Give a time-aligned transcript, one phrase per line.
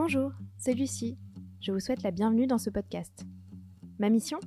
[0.00, 1.18] Bonjour, c'est Lucie.
[1.60, 3.26] Je vous souhaite la bienvenue dans ce podcast.
[3.98, 4.38] Ma mission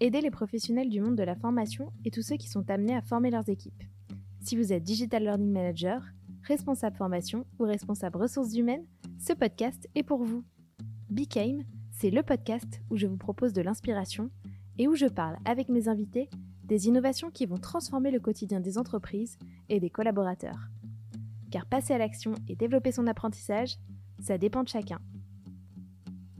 [0.00, 3.02] Aider les professionnels du monde de la formation et tous ceux qui sont amenés à
[3.02, 3.82] former leurs équipes.
[4.40, 6.02] Si vous êtes Digital Learning Manager,
[6.44, 8.86] responsable formation ou responsable ressources humaines,
[9.18, 10.44] ce podcast est pour vous.
[11.10, 14.30] Became, c'est le podcast où je vous propose de l'inspiration
[14.78, 16.30] et où je parle avec mes invités
[16.64, 19.36] des innovations qui vont transformer le quotidien des entreprises
[19.68, 20.70] et des collaborateurs.
[21.50, 23.76] Car passer à l'action et développer son apprentissage,
[24.20, 25.00] ça dépend de chacun.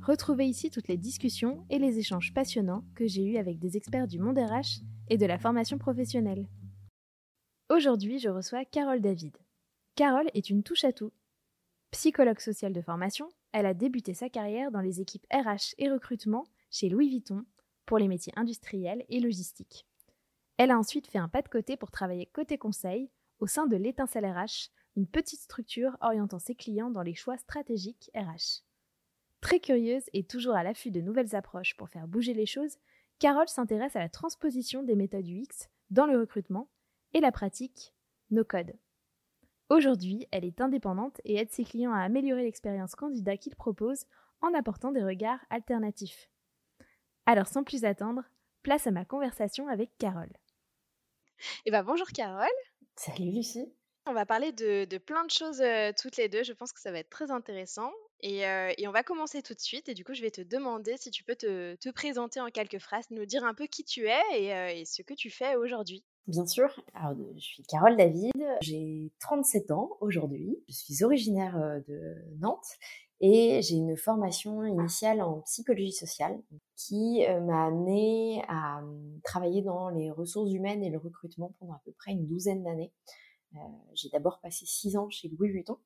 [0.02, 4.06] Retrouvez ici toutes les discussions et les échanges passionnants que j'ai eus avec des experts
[4.06, 6.46] du monde RH et de la formation professionnelle.
[7.68, 9.36] Aujourd'hui, je reçois Carole David.
[9.96, 11.12] Carole est une touche à tout.
[11.90, 16.44] Psychologue sociale de formation, elle a débuté sa carrière dans les équipes RH et recrutement
[16.70, 17.44] chez Louis Vuitton
[17.86, 19.86] pour les métiers industriels et logistiques.
[20.58, 23.76] Elle a ensuite fait un pas de côté pour travailler côté conseil au sein de
[23.76, 28.62] l'étincelle RH une petite structure orientant ses clients dans les choix stratégiques RH.
[29.40, 32.78] Très curieuse et toujours à l'affût de nouvelles approches pour faire bouger les choses,
[33.18, 36.70] Carole s'intéresse à la transposition des méthodes UX dans le recrutement
[37.12, 37.94] et la pratique
[38.30, 38.74] no code.
[39.68, 44.06] Aujourd'hui, elle est indépendante et aide ses clients à améliorer l'expérience candidat qu'ils proposent
[44.40, 46.30] en apportant des regards alternatifs.
[47.26, 48.22] Alors sans plus attendre,
[48.62, 50.32] place à ma conversation avec Carole.
[51.64, 52.48] Eh ben, bonjour Carole.
[52.96, 53.72] Salut Lucie.
[54.08, 55.62] On va parler de, plein de choses
[56.00, 56.44] toutes les deux.
[56.44, 57.90] Je pense que ça va être très intéressant.
[58.22, 58.44] Et,
[58.86, 59.88] on va commencer tout de suite.
[59.88, 63.06] Et du coup, je vais te demander si tu peux te, présenter en quelques phrases,
[63.10, 66.04] nous dire un peu qui tu es et, ce que tu fais aujourd'hui.
[66.28, 66.68] Bien sûr.
[66.94, 68.32] Alors, je suis Carole David.
[68.60, 70.56] J'ai 37 ans aujourd'hui.
[70.68, 71.56] Je suis originaire
[71.88, 72.66] de Nantes
[73.20, 76.40] et j'ai une formation initiale en psychologie sociale
[76.76, 78.80] qui m'a amenée à
[79.24, 82.92] travailler dans les ressources humaines et le recrutement pendant à peu près une douzaine d'années.
[83.56, 85.78] Euh, j'ai d'abord passé six ans chez Louis Vuitton.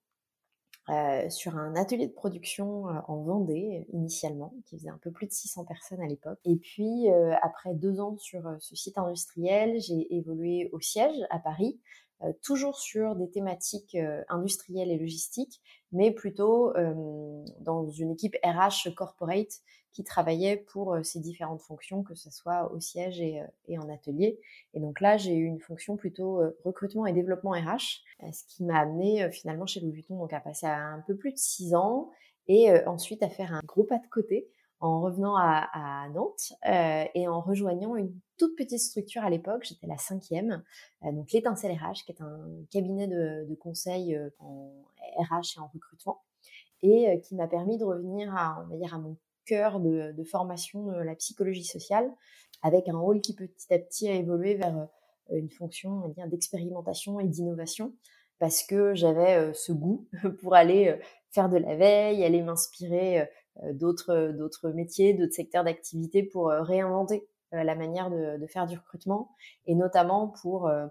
[0.88, 5.26] Euh, sur un atelier de production euh, en Vendée initialement, qui faisait un peu plus
[5.26, 6.40] de 600 personnes à l'époque.
[6.44, 7.08] Et puis,
[7.42, 11.78] après deux ans sur ce site industriel, j'ai évolué au siège à Paris,
[12.42, 13.96] toujours sur des thématiques
[14.28, 15.60] industrielles et logistiques,
[15.92, 16.72] mais plutôt
[17.60, 19.60] dans une équipe RH corporate
[19.92, 23.42] qui travaillait pour ces différentes fonctions, que ce soit au siège et,
[23.78, 24.40] en atelier.
[24.74, 28.02] Et donc là, j'ai eu une fonction plutôt recrutement et développement RH,
[28.32, 31.32] ce qui m'a amené finalement chez Louis Vuitton donc à passer à un peu plus
[31.32, 32.10] de six ans
[32.46, 34.48] et ensuite à faire un gros pas de côté
[34.80, 39.98] en revenant à, Nantes et en rejoignant une toute petite structure à l'époque, j'étais la
[39.98, 40.62] cinquième,
[41.02, 44.72] donc l'étincelle RH, qui est un cabinet de, de conseil en
[45.18, 46.22] RH et en recrutement,
[46.82, 49.16] et qui m'a permis de revenir à, on va dire, à mon
[49.50, 52.10] cœur de, formation de la psychologie sociale,
[52.62, 57.26] avec un rôle qui petit à petit a évolué vers euh, une fonction d'expérimentation et
[57.26, 57.94] d'innovation,
[58.38, 60.08] parce que j'avais ce goût
[60.40, 60.98] pour aller
[61.30, 63.28] faire de la veille, aller m'inspirer
[63.74, 69.34] d'autres d'autres métiers, d'autres secteurs d'activité pour réinventer la manière de, faire du recrutement
[69.66, 70.86] et notamment pour euh,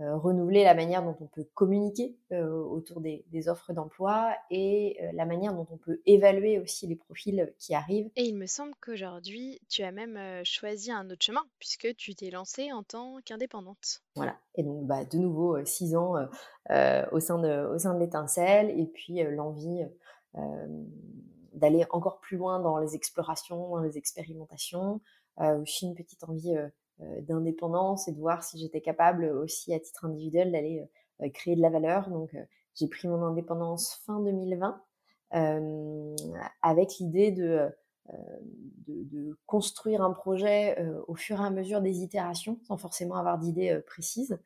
[0.00, 5.26] renouveler la manière dont on peut communiquer euh, autour des, offres d'emploi et euh, la
[5.26, 8.10] manière dont on peut évaluer aussi les profils qui arrivent.
[8.16, 12.30] Et il me semble qu'aujourd'hui, tu as même choisi un autre chemin puisque tu t'es
[12.30, 14.02] lancée en tant qu'indépendante.
[14.16, 14.36] Voilà.
[14.54, 16.14] Et donc, bah, de nouveau, six ans
[17.12, 19.84] au sein de, au sein de l'étincelle et puis l'envie
[21.54, 25.00] d'aller encore plus loin dans les explorations, dans les expérimentations,
[25.38, 26.68] aussi une petite envie euh,
[27.20, 30.86] d'indépendance et de voir si j'étais capable aussi à titre individuel d'aller
[31.22, 32.10] euh, créer de la valeur.
[32.10, 32.36] Donc
[32.74, 34.82] j'ai pris mon indépendance fin 2020
[35.34, 36.16] euh,
[36.62, 37.68] avec l'idée de,
[38.88, 43.80] de, construire un projet au fur et à mesure des itérations sans forcément avoir d'idées
[43.86, 44.38] précises.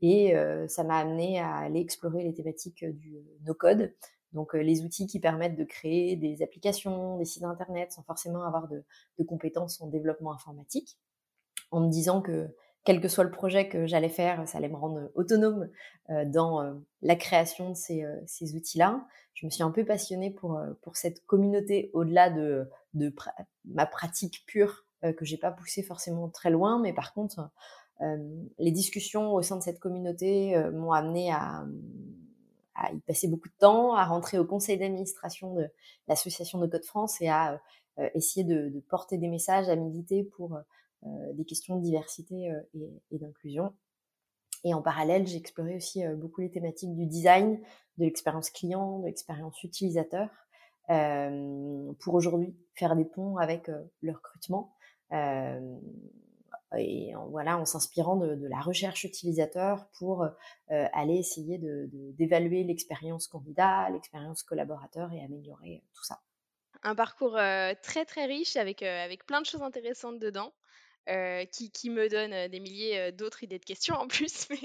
[0.00, 0.34] Et
[0.68, 3.92] ça m'a amené à aller explorer les thématiques du no-code,
[4.32, 8.68] donc les outils qui permettent de créer des applications, des sites internet sans forcément avoir
[8.68, 8.84] de,
[9.18, 10.98] de compétences en développement informatique
[11.70, 12.48] en me disant que
[12.84, 15.68] quel que soit le projet que j'allais faire, ça allait me rendre autonome
[16.26, 19.06] dans la création de ces, ces outils-là.
[19.34, 23.14] Je me suis un peu passionnée pour, pour cette communauté au-delà de, de
[23.66, 27.50] ma pratique pure que j'ai pas poussée forcément très loin, mais par contre,
[28.58, 31.66] les discussions au sein de cette communauté m'ont amené à,
[32.92, 35.68] y passer beaucoup de temps, à rentrer au conseil d'administration de
[36.06, 37.60] l'association de Code France et à
[38.14, 40.58] essayer de, de, porter des messages, à militer pour
[41.04, 42.60] des questions de diversité euh,
[43.10, 43.74] et, d'inclusion.
[44.64, 47.60] Et en parallèle, j'ai exploré aussi euh, beaucoup les thématiques du design,
[47.98, 50.28] de l'expérience client, de l'expérience utilisateur,
[51.98, 54.74] pour aujourd'hui faire des ponts avec le recrutement.
[55.12, 60.26] et en, voilà, en s'inspirant de, de, la recherche utilisateur pour
[60.68, 66.22] aller essayer d'évaluer de, l'expérience candidat, l'expérience collaborateur et améliorer tout ça.
[66.82, 67.38] Un parcours
[67.82, 70.54] très très riche avec, avec plein de choses intéressantes dedans.
[71.52, 74.60] Qui, qui, me donne des milliers d'autres idées de questions en plus, mais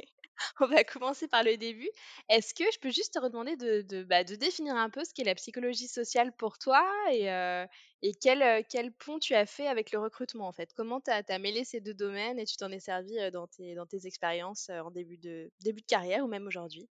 [0.59, 1.89] on va commencer par le début.
[2.29, 5.35] Est-ce que je peux juste te redemander de, bah, définir un peu ce qu'est la
[5.35, 7.65] psychologie sociale pour toi et, euh,
[8.01, 10.71] et quel, euh, quel, pont tu as fait avec le recrutement en fait?
[10.75, 13.75] Comment tu as, mêlé ces deux domaines et tu t'en es servi euh, dans tes,
[13.75, 16.87] dans tes expériences en début de, début de carrière ou même aujourd'hui?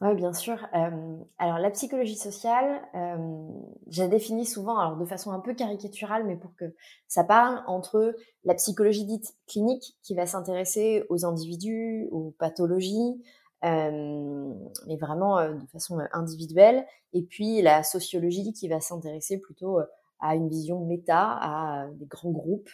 [0.00, 0.66] Oui, bien sûr.
[0.72, 3.48] alors, la psychologie sociale, euh,
[3.86, 6.74] j'ai défini souvent, alors de façon un peu caricaturale, mais pour que
[7.08, 8.14] ça parle entre
[8.44, 13.22] la psychologie dite clinique, qui va s'intéresser aux individus, aux pathologies,
[13.62, 19.80] mais vraiment de façon individuelle, et puis la sociologie qui va s'intéresser plutôt
[20.20, 22.70] à une vision méta, à des grands groupes.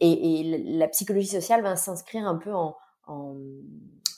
[0.00, 2.76] Et, la psychologie sociale va s'inscrire un peu en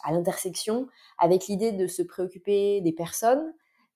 [0.07, 0.87] à l'intersection
[1.19, 3.53] avec l'idée de se préoccuper des personnes,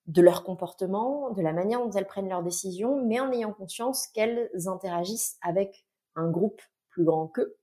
[0.07, 4.07] de leur comportement, de la manière dont elles prennent leurs décisions, mais en ayant conscience
[4.07, 5.85] qu'elles interagissent avec
[6.15, 7.55] un groupe plus grand qu'eux,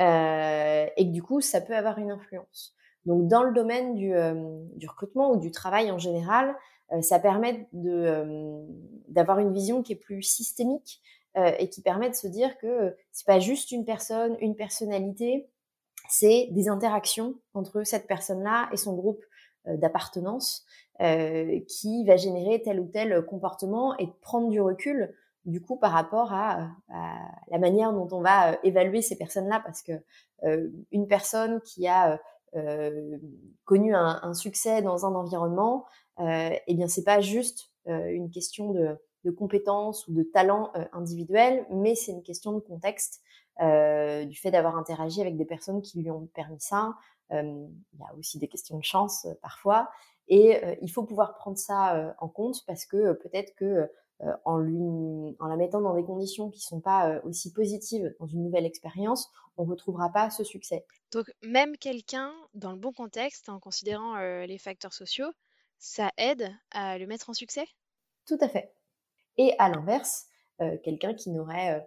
[0.00, 2.74] euh, et que du coup, ça peut avoir une influence.
[3.06, 4.34] Donc, dans le domaine du, euh,
[4.86, 6.54] recrutement ou du travail en général,
[6.92, 11.00] euh, ça permet d'avoir une vision qui est plus systémique
[11.58, 15.50] et qui permet de se dire que c'est pas juste une personne, une personnalité,
[16.08, 19.24] c'est des interactions entre cette personne-là et son groupe
[19.68, 20.64] euh, d'appartenance
[21.00, 25.14] euh, qui va générer tel ou tel comportement et prendre du recul
[25.44, 26.68] du coup par rapport à,
[27.48, 29.60] la manière dont on va euh, évaluer ces personnes-là.
[29.64, 29.92] Parce que
[30.90, 32.20] une personne qui a
[33.64, 35.86] connu un, succès dans un environnement,
[36.20, 41.94] eh bien c'est pas juste une question de, de compétences ou de talent individuel, mais
[41.94, 43.25] c'est une question de contexte euh,
[43.60, 46.94] du fait d'avoir interagi avec des personnes qui lui ont permis ça.
[47.32, 49.90] Euh, il y a aussi des questions de chance euh, parfois.
[50.28, 53.88] Et il faut pouvoir prendre ça en compte parce que peut-être que
[54.44, 58.42] en lui, en la mettant dans des conditions qui sont pas aussi positives dans une
[58.42, 60.84] nouvelle expérience, on retrouvera pas ce succès.
[61.12, 65.30] Donc même quelqu'un dans le bon contexte, en considérant les facteurs sociaux,
[65.78, 67.68] ça aide à le mettre en succès?
[68.26, 68.74] Tout à fait.
[69.36, 70.26] Et à l'inverse,
[70.82, 71.80] quelqu'un qui n'aurait euh,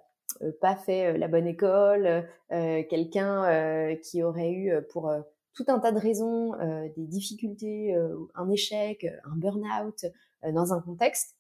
[0.61, 5.11] pas fait euh, la bonne école, euh, quelqu'un qui aurait eu pour
[5.53, 6.53] tout un tas de raisons
[6.95, 7.95] des difficultés,
[8.35, 10.05] un échec, un burn-out
[10.53, 11.35] dans un contexte,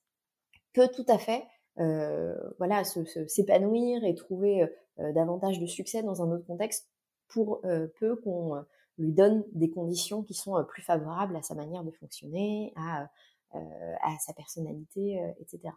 [0.73, 1.43] peut tout à fait
[2.57, 2.83] voilà
[3.27, 6.89] s'épanouir et trouver davantage de succès dans un autre contexte
[7.27, 7.61] pour
[7.99, 8.63] peu qu'on
[8.97, 13.09] lui donne des conditions qui sont plus favorables à sa manière de fonctionner, à
[14.19, 15.73] sa personnalité, etc.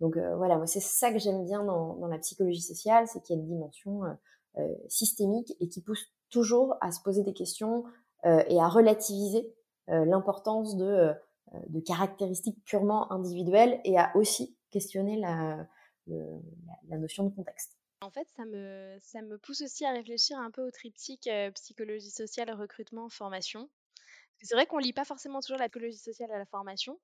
[0.00, 3.36] Donc euh, voilà, moi c'est ça que j'aime bien dans, la psychologie sociale, c'est qu'il
[3.36, 4.12] y a une dimension euh,
[4.58, 7.84] euh, systémique et qui pousse toujours à se poser des questions
[8.24, 9.54] et à relativiser
[9.86, 11.14] l'importance de,
[11.86, 15.66] caractéristiques purement individuelles et à aussi questionner la,
[16.88, 17.78] notion de contexte.
[18.00, 22.10] En fait, ça me, ça me pousse aussi à réfléchir un peu au triptyque psychologie
[22.10, 23.70] sociale, recrutement, formation.
[24.42, 26.98] C'est vrai qu'on lit pas forcément toujours la psychologie sociale à la formation,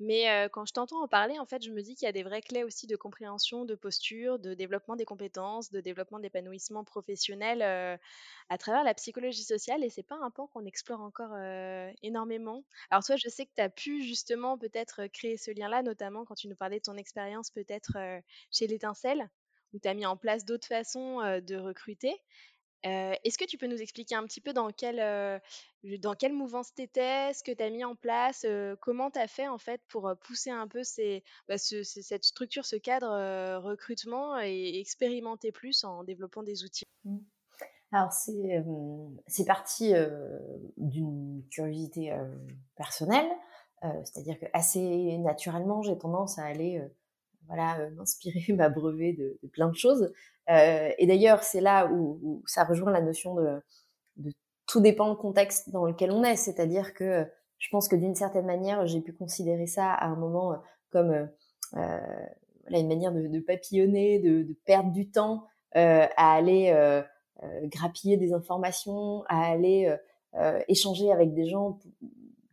[0.00, 2.22] mais quand je t'entends en parler, en fait, je me dis qu'il y a des
[2.22, 7.62] vraies clés aussi de compréhension, de posture, de développement des compétences, de développement d'épanouissement professionnel
[8.48, 9.84] à travers la psychologie sociale.
[9.84, 11.36] Et c'est pas un pan qu'on explore encore
[12.02, 12.64] énormément.
[12.90, 16.34] Alors toi, je sais que tu as pu justement peut-être créer ce lien-là, notamment quand
[16.34, 17.96] tu nous parlais de ton expérience peut-être
[18.50, 19.28] chez l'étincelle,
[19.74, 22.14] où tu as mis en place d'autres façons de recruter.
[22.82, 25.40] Est-ce que tu peux nous expliquer un petit peu dans quelle,
[26.00, 28.46] dans quelle mouvance tu ce que tu as mis en place,
[28.80, 30.82] comment tu as fait en fait pour pousser un peu
[31.48, 36.86] bah, cette structure, ce cadre recrutement et expérimenter plus en développant des outils?
[37.04, 37.18] Mmh.
[37.90, 39.94] Alors c'est parti
[40.76, 42.14] d'une curiosité
[42.76, 43.30] personnelle,
[43.82, 46.82] c'est-à-dire que assez naturellement j'ai tendance à aller
[47.48, 50.12] voilà, euh, m'inspirer, m'abreuver de, plein de choses.
[50.50, 53.60] Euh, et d'ailleurs, c'est là où, ça rejoint la notion de,
[54.16, 54.32] de,
[54.66, 56.36] tout dépend le contexte dans lequel on est.
[56.36, 57.26] C'est-à-dire que
[57.58, 60.56] je pense que d'une certaine manière, j'ai pu considérer ça à un moment euh,
[60.90, 61.10] comme
[61.76, 61.98] euh,
[62.62, 67.02] voilà, une manière de, de papillonner, de, perdre du temps euh, à aller euh,
[67.64, 69.94] grappiller des informations, à aller
[70.68, 71.78] échanger avec des gens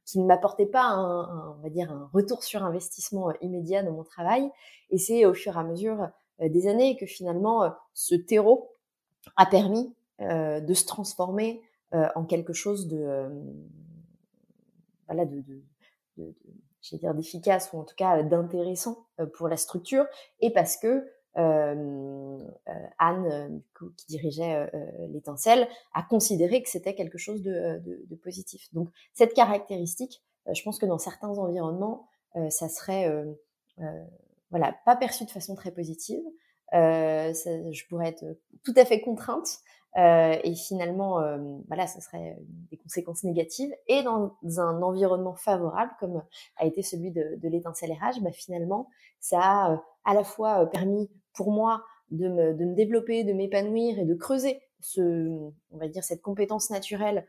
[0.05, 3.91] qui ne m'apportait pas un, on va dire un retour sur investissement euh, immédiat dans
[3.91, 4.49] mon travail.
[4.91, 6.09] Et c'est au fur et à mesure
[6.41, 8.71] euh, des années que finalement euh, ce terreau
[9.35, 13.27] a permis de se transformer en quelque chose de
[15.07, 15.63] voilà de, de,
[16.17, 16.33] de,
[16.97, 20.05] dire d'efficace ou en tout cas d'intéressant pour la structure
[20.39, 23.61] et parce que Anne,
[23.97, 24.71] qui dirigeait
[25.09, 27.81] l'étincelle, a considéré que c'était quelque chose de,
[28.23, 28.73] positif.
[28.73, 32.07] Donc cette caractéristique, je pense que dans certains environnements,
[32.49, 33.11] ça serait
[34.51, 36.23] voilà pas perçu de façon très positive.
[36.71, 38.25] Je pourrais être
[38.63, 39.59] tout à fait contrainte
[39.97, 41.37] euh, et finalement, euh,
[41.67, 42.37] voilà, ça serait
[42.69, 43.73] des conséquences négatives.
[43.87, 46.21] Et dans un environnement favorable, comme
[46.57, 48.89] a été celui de, de l'étincelle RH, bah, finalement,
[49.19, 53.33] ça a euh, à la fois permis pour moi de me, de me développer, de
[53.33, 57.27] m'épanouir et de creuser ce, on va dire, cette compétence naturelle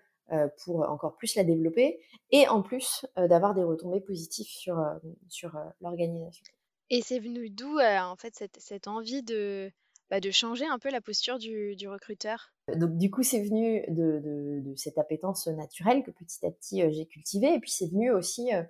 [0.64, 2.00] pour encore plus la développer,
[2.32, 4.84] et en plus d'avoir des retombées positives sur,
[5.28, 6.44] sur l'organisation.
[6.90, 9.70] Et c'est venu d'où, en fait, cette, cette envie de,
[10.10, 12.52] bah, de changer un peu la posture du, du recruteur?
[12.76, 16.82] Donc du coup, c'est venu de, de, de, cette appétence naturelle que petit à petit
[16.82, 18.62] euh, j'ai cultivée, et puis c'est venu aussi euh,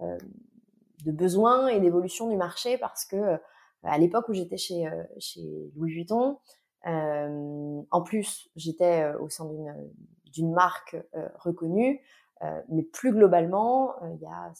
[0.00, 0.18] euh,
[1.04, 3.36] de besoins et d'évolution du marché parce que euh,
[3.82, 6.38] à l'époque où j'étais chez, euh, chez Louis Vuitton,
[6.84, 9.46] en plus j'étais au sein
[10.32, 10.96] d'une marque
[11.38, 12.00] reconnue,
[12.68, 14.52] mais plus globalement, il y a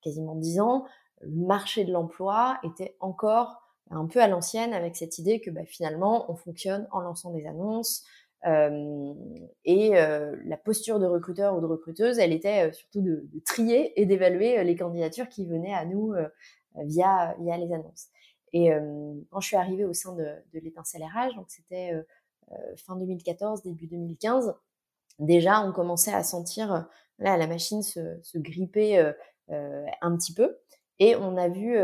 [0.00, 0.84] quasiment dix ans,
[1.22, 5.64] le marché de l'emploi était encore un peu à l'ancienne avec cette idée que bah,
[5.64, 8.04] finalement on fonctionne en lançant des annonces
[8.46, 9.14] euh,
[9.64, 14.00] et euh, la posture de recruteur ou de recruteuse, elle était euh, surtout de, trier
[14.00, 16.28] et d'évaluer euh, les candidatures qui venaient à nous euh,
[16.84, 18.08] via via les annonces.
[18.56, 18.70] Et
[19.30, 21.92] quand je suis arrivée au sein de, l'étincelle RH, donc c'était
[22.76, 24.54] fin 2014, début 2015,
[25.18, 29.12] déjà on commençait à sentir là la machine se, gripper
[29.48, 30.56] un petit peu.
[30.98, 31.76] Et on a vu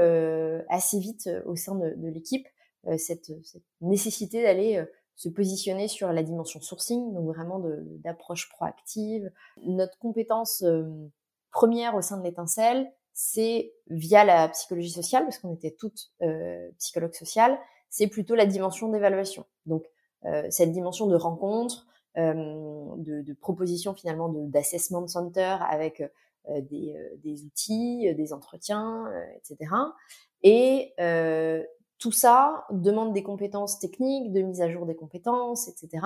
[0.71, 2.49] assez vite au sein de, l'équipe
[2.97, 3.31] cette,
[3.83, 4.83] nécessité d'aller
[5.15, 7.63] se positionner sur la dimension sourcing, donc vraiment
[8.03, 9.31] d'approche proactive.
[9.63, 10.65] Notre compétence
[11.51, 12.91] première au sein de l'étincelle,
[13.25, 17.57] c'est via la psychologie sociale, parce qu'on était toutes euh, psychologues sociales,
[17.89, 19.47] c'est plutôt la dimension d'évaluation.
[19.65, 19.85] Donc
[20.25, 21.87] euh, cette dimension de rencontre,
[22.19, 22.35] euh,
[22.97, 29.09] de, de, proposition finalement d'assessment center avec euh, des, euh, des, outils, euh, des entretiens,
[29.37, 29.73] etc.
[30.43, 30.93] Et
[31.99, 36.05] tout ça demande des compétences techniques, de mise à jour des compétences, etc.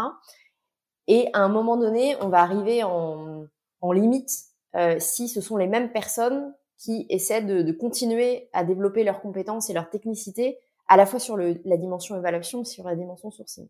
[1.07, 3.47] Et à un moment donné, on va arriver en,
[3.81, 4.31] en limite
[4.77, 9.21] euh, si ce sont les mêmes personnes qui essaient de, de, continuer à développer leurs
[9.21, 12.97] compétences et leur technicité à la fois sur le, la dimension évaluation et sur la
[12.97, 13.69] dimension sourcing.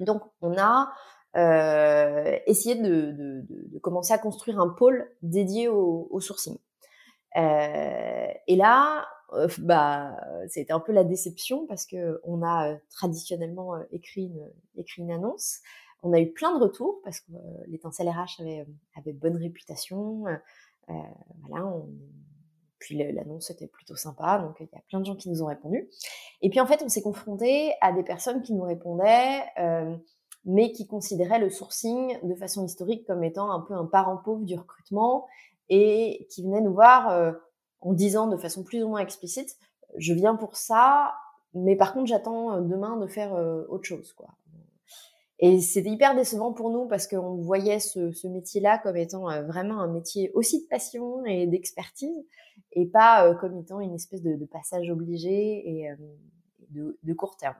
[0.00, 0.92] Donc, on a
[1.36, 6.56] euh, essayer de, de, de, commencer à construire un pôle dédié au, au sourcing.
[7.36, 10.16] Euh, et là, euh, bah,
[10.48, 15.02] c'était un peu la déception parce que on a euh, traditionnellement euh, écrit une, écrit
[15.02, 15.58] une annonce.
[16.02, 17.32] On a eu plein de retours parce que
[17.66, 18.66] l'étincelle RH avait,
[18.96, 20.24] avait bonne réputation.
[21.48, 21.88] Voilà, on,
[22.78, 25.46] puis l'annonce était plutôt sympa, donc il y a plein de gens qui nous ont
[25.46, 25.88] répondu.
[26.42, 29.96] Et puis en fait, on s'est confronté à des personnes qui nous répondaient euh,
[30.44, 34.44] mais qui considérait le sourcing de façon historique comme étant un peu un parent pauvre
[34.44, 35.26] du recrutement
[35.68, 37.32] et qui venait nous voir euh,
[37.80, 39.56] en disant de façon plus ou moins explicite,
[39.96, 41.14] je viens pour ça,
[41.54, 44.28] mais par contre j'attends euh, demain de faire euh, autre chose, quoi.
[45.40, 49.42] Et c'était hyper décevant pour nous parce qu'on voyait ce, ce métier-là comme étant euh,
[49.42, 52.26] vraiment un métier aussi de passion et d'expertise
[52.72, 55.90] et pas euh, comme étant une espèce de, de passage obligé et
[56.70, 57.56] de, de court terme.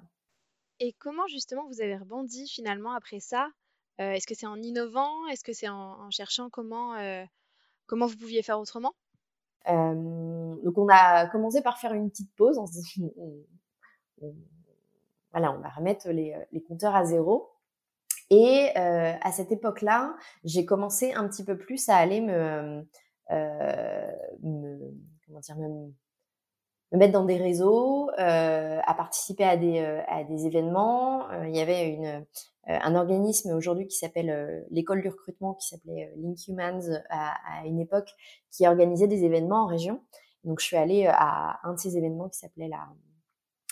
[0.81, 3.49] Et comment justement vous avez rebondi finalement après ça?
[4.01, 5.27] Euh, Est-ce que c'est en innovant?
[5.27, 7.25] Est-ce que c'est en, en, cherchant comment, euh,
[7.87, 8.95] comment vous pouviez faire autrement?
[9.69, 12.59] Euh, Donc on a commencé par faire une petite pause.
[12.59, 13.45] On se dit, on,
[14.23, 14.35] on,
[15.33, 17.51] voilà, on va remettre les, les compteurs à zéro.
[18.31, 22.87] Et euh, à cette époque-là, j'ai commencé un petit peu plus à aller me,
[23.31, 24.95] euh, me
[25.27, 25.93] comment dire, me,
[26.93, 31.31] me mettre dans des réseaux, euh, à participer à des, euh, à des événements.
[31.31, 32.21] Euh, il y avait une, euh,
[32.67, 37.81] un organisme aujourd'hui qui s'appelle l'école du recrutement, qui s'appelait Link Humans à, à, une
[37.81, 38.11] époque,
[38.51, 40.03] qui organisait des événements en région.
[40.45, 42.89] Donc je suis allée à un de ces événements qui s'appelait la,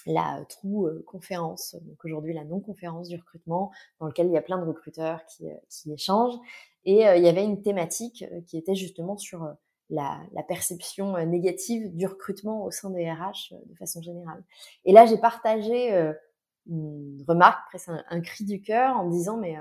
[0.07, 4.59] la Trou conférence, donc aujourd'hui la non-conférence du recrutement, dans lequel il y a plein
[4.59, 6.39] de recruteurs qui, qui échangent.
[6.85, 9.57] Et il y avait une thématique qui était justement sur
[9.91, 14.43] la, la, perception euh, négative du recrutement au sein des RH euh, de façon générale.
[14.85, 16.13] Et là, j'ai partagé euh,
[16.67, 19.57] une remarque, presque un, un, cri du cœur, en me disant mais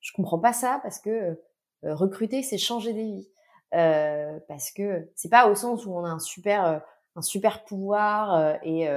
[0.00, 1.40] je comprends pas ça parce que
[1.82, 3.28] recruter, c'est changer des vies.
[3.74, 6.82] Euh, parce que c'est pas au sens où on a un super
[7.16, 8.88] un super pouvoir et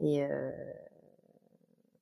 [0.00, 0.22] et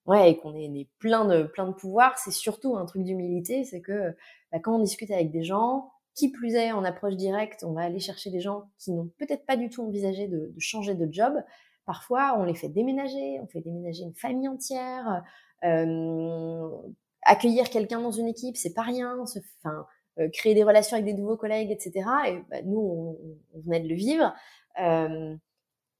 [0.06, 2.18] ouais et qu'on est, est, plein de plein de pouvoir.
[2.18, 4.14] C'est surtout un truc d'humilité, c'est que
[4.52, 7.82] bah, quand on discute avec des gens qui plus est, en approche directe, on va
[7.82, 11.12] aller chercher des gens qui n'ont peut-être pas du tout envisagé de, de, changer de
[11.12, 11.34] job,
[11.84, 15.22] parfois on les fait déménager, on fait déménager une famille entière.
[17.22, 19.18] accueillir quelqu'un dans une équipe, c'est pas rien.
[19.20, 19.86] Enfin,
[20.32, 22.08] créer des relations avec des nouveaux collègues, etc.
[22.28, 23.18] Et bah, nous, on,
[23.54, 24.32] on, venait de le vivre.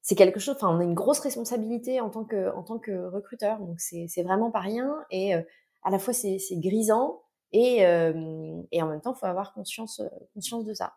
[0.06, 0.54] C'est quelque chose.
[0.54, 3.58] Enfin, on a une grosse responsabilité en tant que en tant que recruteur.
[3.58, 4.94] Donc c'est vraiment pas rien.
[5.10, 7.22] Et à la fois c'est grisant
[7.52, 10.00] et et en même temps, faut avoir conscience
[10.32, 10.94] conscience de ça.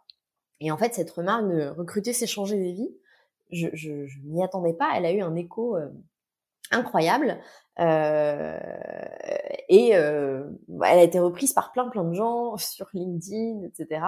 [0.60, 2.96] Et en fait, cette remarque de recruter, c'est changer des vies.
[3.52, 4.92] Je, je, je m'y attendais pas.
[4.96, 5.90] Elle a eu un écho euh,
[6.70, 7.40] incroyable.
[7.80, 8.60] Euh,
[9.70, 10.44] et euh,
[10.86, 14.02] elle a été reprise par plein plein de gens sur LinkedIn, etc.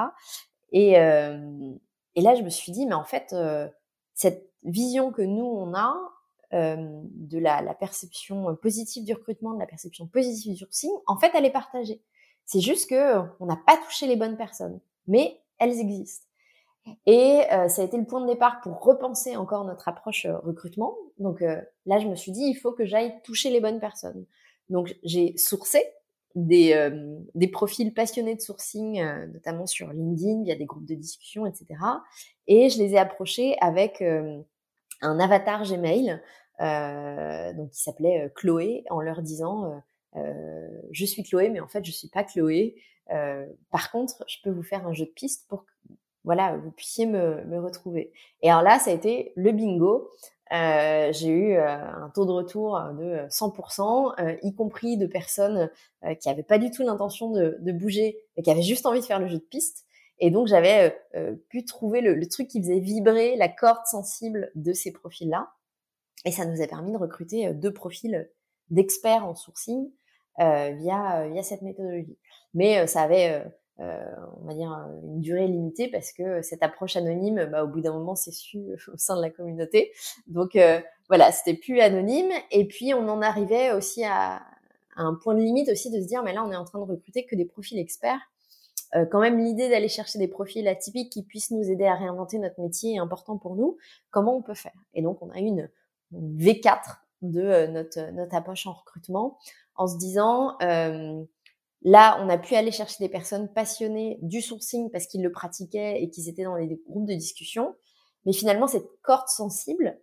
[0.72, 1.74] Et, euh,
[2.16, 3.68] et là, je me suis dit, mais en fait, euh,
[4.14, 5.96] cette vision que nous, on a
[6.54, 11.32] de la, la, perception positive du recrutement, de la perception positive du sourcing, en fait,
[11.34, 12.02] elle est partagée.
[12.46, 16.28] C'est juste que on n'a pas touché les bonnes personnes, mais elles existent.
[17.06, 20.38] Et euh, ça a été le point de départ pour repenser encore notre approche euh,
[20.40, 20.98] recrutement.
[21.20, 24.26] Donc euh, là, je me suis dit, il faut que j'aille toucher les bonnes personnes.
[24.70, 25.84] Donc j'ai sourcé
[26.34, 26.90] des,
[27.36, 29.04] des profils passionnés de sourcing,
[29.34, 31.68] notamment sur LinkedIn, via des groupes de discussion, etc.
[32.48, 34.02] Et je les ai approchés avec
[35.02, 36.22] un avatar Gmail,
[36.60, 39.82] donc qui s'appelait Chloé, en leur disant
[40.14, 42.76] je suis Chloé, mais en fait je suis pas Chloé.
[43.72, 45.66] par contre, je peux vous faire un jeu de piste pour
[46.24, 48.12] voilà, vous puissiez me, me, retrouver.
[48.42, 50.12] Et alors là, ça a été le bingo.
[50.54, 55.70] Euh, j'ai eu euh, un taux de retour de 100%, euh, y compris de personnes
[56.04, 59.00] euh, qui n'avaient pas du tout l'intention de, de, bouger, mais qui avaient juste envie
[59.00, 59.86] de faire le jeu de piste.
[60.22, 60.98] Et donc j'avais
[61.50, 65.52] pu trouver le, le, truc qui faisait vibrer la corde sensible de ces profils-là.
[66.24, 68.30] Et ça nous a permis de recruter deux profils
[68.70, 69.92] d'experts en sourcing
[70.38, 72.18] via, via cette méthodologie.
[72.54, 73.44] Mais ça avait
[73.82, 73.98] euh,
[74.44, 74.70] on va dire,
[75.04, 78.60] une durée limitée parce que cette approche anonyme, bah, au bout d'un moment, c'est su
[78.94, 79.92] au sein de la communauté.
[80.28, 82.32] Donc euh, voilà, c'était plus anonyme.
[82.52, 84.44] Et puis on en arrivait aussi à,
[84.98, 86.84] un point de limite aussi de se dire, mais là, on est en train de
[86.84, 88.20] recruter que des profils experts.
[88.96, 92.40] Euh, quand même, l'idée d'aller chercher des profils atypiques qui puissent nous aider à réinventer
[92.40, 93.78] notre métier est important pour nous.
[94.10, 94.76] Comment on peut faire?
[94.94, 95.70] Et donc, on a une,
[96.12, 99.38] une V4 de notre, notre approche en recrutement
[99.76, 101.24] en se disant, euh,
[101.84, 106.02] Là, on a pu aller chercher des personnes passionnées du sourcing parce qu'ils le pratiquaient
[106.02, 107.76] et qu'ils étaient dans les groupes de discussion.
[108.26, 110.00] Mais finalement, cette corde sensible,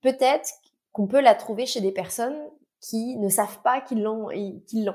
[0.00, 0.48] peut-être
[0.92, 2.38] qu'on peut la trouver chez des personnes
[2.80, 4.30] qui ne savent pas qu'ils l'ont.
[4.30, 4.94] L'ont.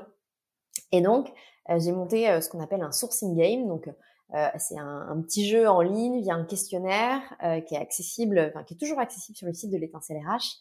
[0.90, 1.32] Et donc, euh,
[1.78, 3.66] j'ai monté euh, ce qu'on appelle un sourcing game.
[3.66, 3.88] Donc,
[4.34, 7.20] euh, c'est un, petit jeu en ligne via un questionnaire
[7.66, 10.58] qui est accessible, enfin, qui est toujours accessible sur le site de l'étincelle RH,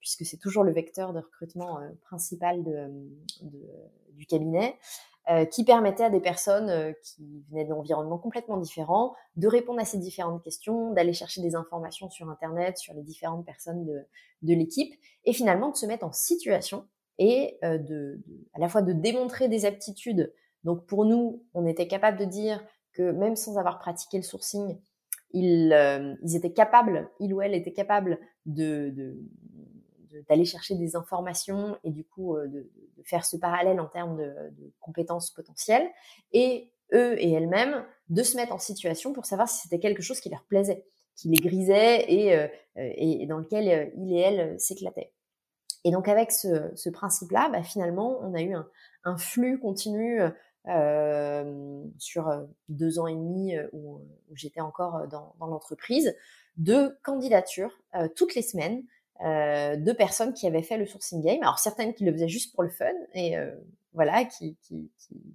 [0.00, 2.90] puisque c'est toujours le vecteur de recrutement principal de,
[4.14, 4.76] du cabinet.
[5.30, 9.84] Euh, qui permettait à des personnes euh, qui venaient d'environnements complètement différents de répondre à
[9.84, 14.00] ces différentes questions, d'aller chercher des informations sur Internet, sur les différentes personnes de,
[14.42, 14.92] de l'équipe,
[15.24, 16.88] et finalement de se mettre en situation
[17.18, 18.20] et euh, de,
[18.52, 20.32] à la fois de démontrer des aptitudes.
[20.64, 24.78] Donc pour nous, on était capable de dire que même sans avoir pratiqué le sourcing,
[25.32, 25.74] ils,
[26.22, 29.14] ils étaient capables, il ou elle était capable d'aller
[30.44, 35.30] chercher des informations et du coup de, de, faire ce parallèle en termes de, compétences
[35.30, 35.88] potentielles
[36.32, 40.20] et eux et elles-mêmes de se mettre en situation pour savoir si c'était quelque chose
[40.20, 40.84] qui leur plaisait,
[41.16, 45.12] qui les grisait et, euh, dans lequel euh, il et elle s'éclataient.
[45.84, 48.54] Et donc avec ce, principe-là, bah, finalement, on a eu
[49.04, 50.30] un, flux continu euh,
[51.98, 56.14] sur deux ans et demi où, où j'étais encore dans, l'entreprise
[56.56, 57.72] de candidatures
[58.14, 58.84] toutes les semaines
[59.24, 61.40] euh, de personnes qui avaient fait le sourcing game.
[61.42, 63.54] Alors certaines qui le faisaient juste pour le fun et euh,
[63.92, 64.90] voilà, qui, qui,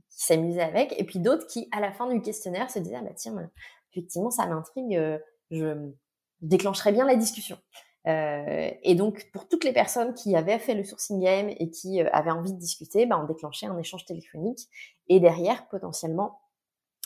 [0.09, 3.13] s'amusaient avec, et puis d'autres qui, à la fin du questionnaire, se disaient ah bah
[3.15, 3.49] tiens,
[3.91, 5.19] effectivement ça m'intrigue, euh,
[5.51, 5.89] je
[6.41, 7.57] déclencherais bien la discussion.
[8.07, 12.01] Euh, et donc pour toutes les personnes qui avaient fait le sourcing game et qui
[12.01, 14.69] euh, avaient envie de discuter, bah, on déclenchait un échange téléphonique
[15.09, 16.39] et derrière potentiellement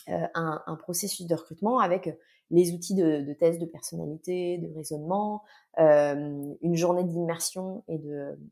[0.08, 2.10] un, un, processus de recrutement avec
[2.52, 5.44] les outils de, de tests de personnalité, de raisonnement,
[5.80, 8.00] euh, une journée d'immersion et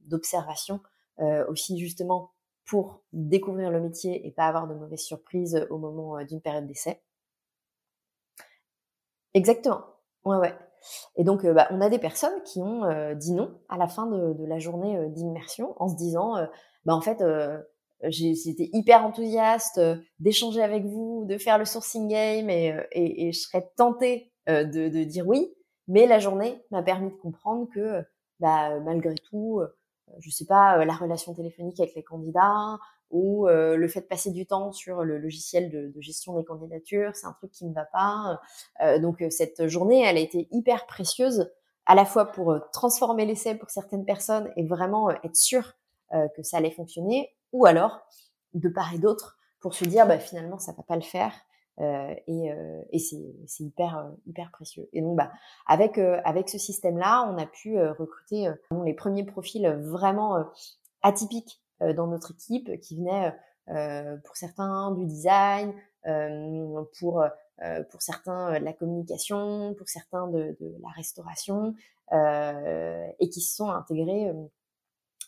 [0.05, 0.79] d'observation
[1.19, 2.31] euh, aussi justement
[2.65, 6.65] pour découvrir le métier et pas avoir de mauvaises surprises au moment euh, d'une période
[6.65, 7.01] d'essai.
[9.33, 9.83] Exactement.
[10.23, 10.55] Ouais, ouais.
[11.15, 12.83] Et donc, bah, on a des personnes qui ont
[13.15, 16.35] dit non à la fin de, la journée d'immersion en se disant,
[16.85, 17.23] bah, en fait,
[18.03, 19.81] j'étais hyper enthousiaste
[20.19, 25.27] d'échanger avec vous, de faire le sourcing game et, je serais tentée de, de, dire
[25.27, 25.53] oui,
[25.89, 28.03] mais la journée m'a permis de comprendre que,
[28.39, 29.67] bah, malgré tout, euh,
[30.19, 32.77] je sais pas, euh, la relation téléphonique avec les candidats
[33.11, 36.43] ou euh, le fait de passer du temps sur le logiciel de, de gestion des
[36.43, 38.39] candidatures, c'est un truc qui ne va pas.
[38.99, 41.51] donc cette journée, elle a été hyper précieuse
[41.85, 45.73] à la fois pour transformer l'essai pour certaines personnes et vraiment être sûr
[46.11, 48.01] que ça allait fonctionner, ou alors
[48.53, 51.33] de part et d'autre pour se dire bah, finalement ça va pas le faire
[51.79, 54.89] euh, et, euh, et c'est hyper euh, hyper précieux.
[54.91, 55.31] Et donc bah
[55.65, 58.49] avec avec ce système là, on a pu recruter
[58.85, 60.43] les premiers profils vraiment
[61.01, 63.33] atypiques dans notre équipe qui venaient
[64.23, 65.73] pour certains du design,
[66.99, 67.23] pour
[67.91, 71.75] pour certains de la communication, pour certains de, de la restauration
[72.11, 74.33] et qui se sont intégrés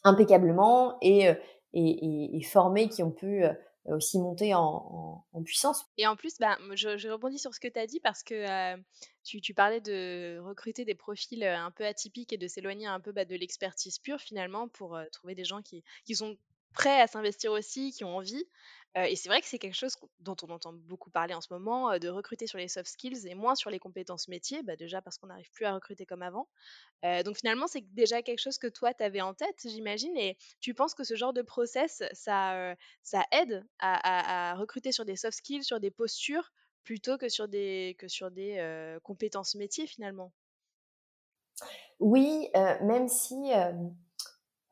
[0.03, 1.35] impeccablement et, et,
[1.73, 3.53] et, et formés, qui ont pu euh,
[3.85, 5.85] aussi monter en, puissance.
[5.97, 8.77] Et en plus, bah, je, rebondis sur ce que tu as dit parce que euh,
[9.23, 13.11] tu, parlais de recruter des profils euh, un peu atypiques et de s'éloigner un peu
[13.11, 16.37] bah, de l'expertise pure finalement pour trouver des gens qui sont
[16.73, 18.45] prêts à s'investir aussi, qui ont envie.
[18.95, 21.97] Et c'est vrai que c'est quelque chose dont on entend beaucoup parler en ce moment,
[21.99, 25.17] de recruter sur les soft skills et moins sur les compétences métiers, bah déjà parce
[25.17, 26.47] qu'on n'arrive plus à recruter comme avant.
[27.25, 30.73] donc finalement, c'est déjà quelque chose que toi, tu avais en tête, j'imagine, et tu
[30.73, 32.75] penses que ce genre de process, ça,
[33.31, 36.51] aide à, recruter sur des soft skills, sur des postures,
[36.83, 37.95] plutôt que sur des
[39.03, 40.33] compétences métiers finalement?
[41.99, 42.49] Oui,
[42.81, 43.35] même si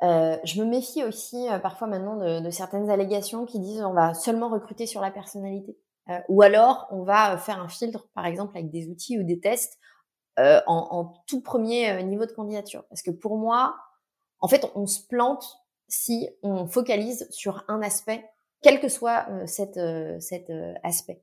[0.01, 3.93] euh, je me méfie aussi euh, parfois maintenant de, de, certaines allégations qui disent on
[3.93, 5.77] va seulement recruter sur la personnalité.
[6.09, 9.39] Euh, ou alors on va faire un filtre, par exemple, avec des outils ou des
[9.39, 9.77] tests
[10.37, 12.85] en, en, tout premier niveau de candidature.
[12.87, 13.75] Parce que pour moi,
[14.39, 15.43] en fait, on se plante
[15.89, 18.23] si on focalise sur un aspect,
[18.61, 19.77] quel que soit cet,
[20.21, 20.49] cet
[20.81, 21.21] aspect.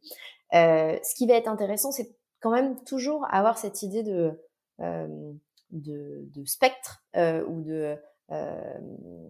[0.52, 4.38] ce qui va être intéressant, c'est quand même toujours avoir cette idée de,
[4.78, 7.96] de, de spectre ou de euh,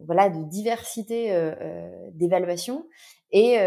[0.07, 2.87] voilà, de diversité euh, euh, d'évaluation.
[3.33, 3.59] Et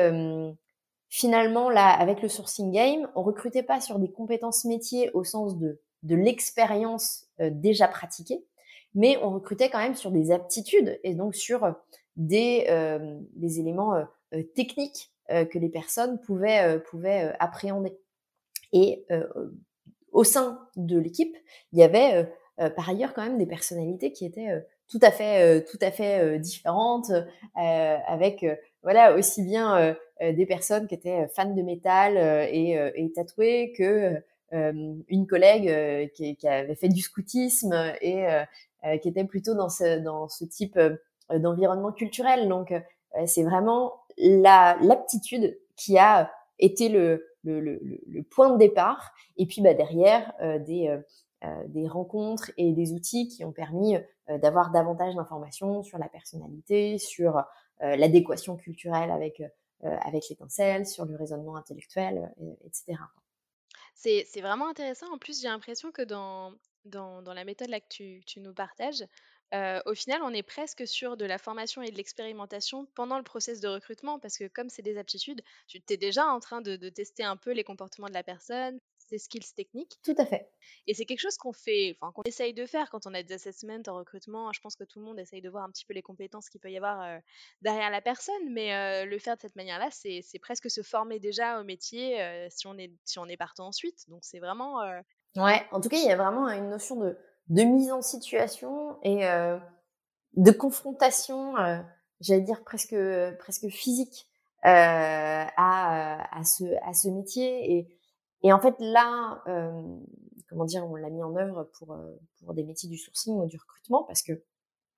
[1.10, 5.58] finalement, là, avec le sourcing game, on recrutait pas sur des compétences métiers au sens
[5.58, 8.46] de, de l'expérience déjà pratiquée,
[8.96, 11.76] mais on recrutait quand même sur des aptitudes et donc sur
[12.16, 12.66] des,
[13.34, 14.02] des éléments
[14.56, 18.00] techniques que les personnes pouvaient, pouvaient appréhender.
[18.72, 19.06] Et
[20.14, 21.36] au sein de l'équipe,
[21.74, 22.32] il y avait
[22.78, 26.20] par ailleurs quand même des personnalités qui étaient tout à fait, euh, tout à fait
[26.20, 28.46] euh, différentes, euh, avec
[28.82, 32.18] voilà aussi bien des personnes qui étaient fans de métal
[32.50, 34.16] et, et tatouées que
[34.52, 38.26] une collègue qui, qui, avait fait du scoutisme et
[39.02, 40.80] qui était plutôt dans ce, dans ce type
[41.30, 42.48] d'environnement culturel.
[42.48, 42.74] Donc,
[43.26, 49.12] c'est vraiment la l'aptitude qui a été le, le, le, le, point de départ.
[49.38, 50.98] Et puis, bah, derrière, euh, des
[51.88, 57.38] rencontres et des outils qui ont permis euh, d'avoir davantage d'informations sur la personnalité, sur
[57.38, 59.42] euh, l'adéquation culturelle avec,
[59.82, 62.34] avec l'étincelle, sur le raisonnement intellectuel,
[62.66, 63.00] etc.
[63.96, 65.08] C'est vraiment intéressant.
[65.14, 66.54] En plus, j'ai l'impression que dans,
[66.86, 69.06] dans, dans, la méthode que tu, tu nous partages,
[69.54, 73.62] au final, on est presque sur de la formation et de l'expérimentation pendant le process
[73.62, 77.24] de recrutement, parce que comme c'est des aptitudes, tu es déjà en train de, tester
[77.24, 80.00] un peu les comportements de la personne, ses skills techniques.
[80.04, 80.52] Tout à fait.
[80.88, 83.34] Et c'est quelque chose qu'on fait, enfin qu'on essaye de faire quand on a des
[83.34, 84.52] assessments en recrutement.
[84.54, 86.62] Je pense que tout le monde essaye de voir un petit peu les compétences qu'il
[86.62, 87.18] peut y avoir euh,
[87.62, 91.60] derrière la personne, mais euh, le faire de cette manière-là, c'est presque se former déjà
[91.60, 94.08] au métier euh, si on est si on est partant ensuite.
[94.10, 94.80] Donc c'est vraiment.
[95.36, 95.66] Ouais.
[95.72, 97.18] En tout cas, il y a vraiment une notion de
[97.48, 99.22] de mise en situation et
[100.34, 101.56] de confrontation,
[102.22, 102.96] j'allais dire presque
[103.40, 104.28] presque physique
[104.62, 107.99] à, à ce à ce métier et
[108.44, 110.00] et en fait, là, euh,
[110.50, 113.46] comment dire, on l'a mis en œuvre pour, euh, pour des métiers du sourcing ou
[113.46, 114.44] du recrutement parce que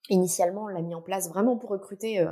[0.10, 2.32] initialement, on l'a mis en place vraiment pour recruter euh,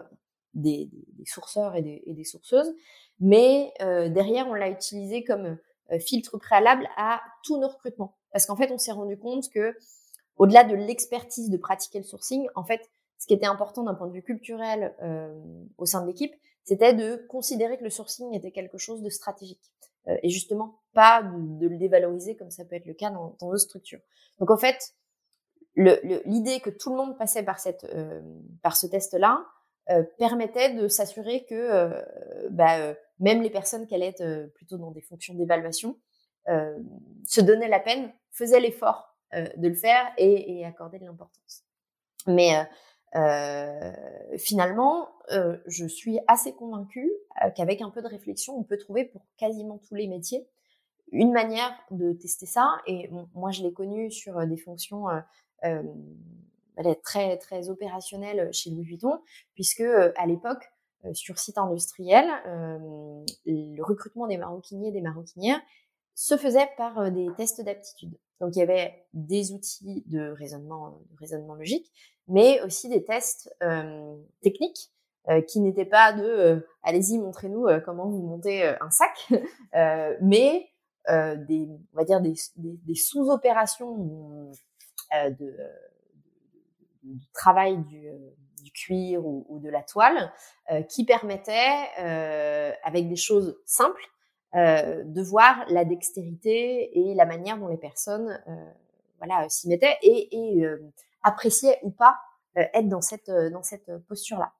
[0.54, 2.74] des, des, sourceurs et des, et des sourceuses,
[3.20, 5.58] mais euh, derrière, on l'a utilisé comme
[6.00, 9.76] filtre préalable à tous nos recrutements parce qu'en fait, on s'est rendu compte que
[10.38, 14.06] au-delà de l'expertise de pratiquer le sourcing, en fait, ce qui était important d'un point
[14.06, 14.96] de vue culturel
[15.78, 19.74] au sein de l'équipe, c'était de considérer que le sourcing était quelque chose de stratégique.
[20.10, 23.48] Euh, et justement pas de, le dévaloriser comme ça peut être le cas dans, dans
[23.48, 24.00] d'autres structures.
[24.40, 24.96] Donc en fait,
[25.76, 28.22] l'idée que tout le monde passait par cette euh,
[28.64, 29.46] par ce test-là
[29.92, 31.94] euh, permettait de s'assurer que
[32.50, 35.98] bah, même les personnes qui allaient être plutôt dans des fonctions d'évaluation
[36.48, 41.64] se donnaient la peine, faisaient l'effort de le faire et, et accordaient de l'importance.
[42.26, 42.56] Mais
[43.16, 43.92] euh,
[44.38, 47.12] finalement, euh, je suis assez convaincue
[47.44, 50.48] euh, qu'avec un peu de réflexion, on peut trouver pour quasiment tous les métiers
[51.12, 52.78] une manière de tester ça.
[52.86, 55.08] Et moi, je l'ai connu sur des fonctions
[55.64, 55.84] euh,
[57.04, 59.20] très très opérationnelles chez Louis Vuitton,
[59.56, 60.72] puisque à l'époque,
[61.14, 62.26] sur site industriel,
[63.46, 65.60] le recrutement des maroquiniers et des maroquinières
[66.14, 68.16] se faisait par des tests d'aptitude.
[68.40, 71.92] Donc il y avait des outils de raisonnement, de raisonnement logique,
[72.30, 73.54] mais aussi des tests
[74.42, 74.92] techniques
[75.48, 79.30] qui n'étaient pas de allez-y montrez-nous comment vous montez un sac,
[80.22, 80.70] mais
[81.08, 84.52] des on va dire des, des, sous-opérations
[85.14, 85.56] de,
[87.04, 88.08] du travail du,
[88.64, 90.32] du cuir ou, de la toile
[90.90, 91.88] qui permettaient
[92.84, 94.10] avec des choses simples
[94.56, 98.72] euh, de voir la dextérité et la manière dont les personnes euh,
[99.20, 100.66] voilà s'y mettaient et, et
[101.26, 102.20] euh, appréciaient ou pas
[102.56, 104.52] être dans cette dans cette posture là.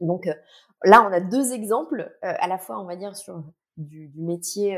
[0.00, 0.28] Donc
[0.82, 3.42] là, on a deux exemples à la fois, on va dire sur
[3.76, 4.76] du, du métier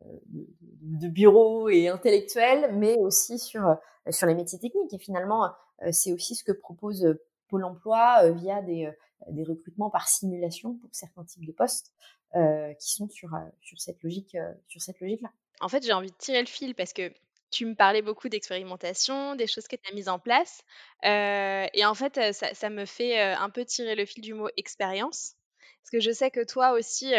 [0.00, 3.76] de, bureau et intellectuel, mais aussi sur
[4.10, 4.94] sur les métiers techniques.
[4.94, 5.50] Et finalement,
[5.90, 8.90] c'est aussi ce que propose Pôle Emploi via des
[9.28, 11.92] des recrutements par simulation pour certains types de postes.
[12.34, 15.28] Euh, qui sont sur, euh, sur cette logique, euh, sur cette logique-là.
[15.60, 17.12] En fait, j'ai envie de tirer le fil parce que
[17.52, 20.62] tu me parlais beaucoup d'expérimentation, des choses que tu as mises en place.
[21.04, 25.34] et en fait, ça, me fait un peu tirer le fil du mot expérience.
[25.82, 27.12] Parce que je sais que toi aussi,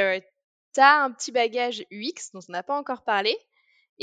[0.74, 3.38] tu as un petit bagage UX dont on n'a pas encore parlé.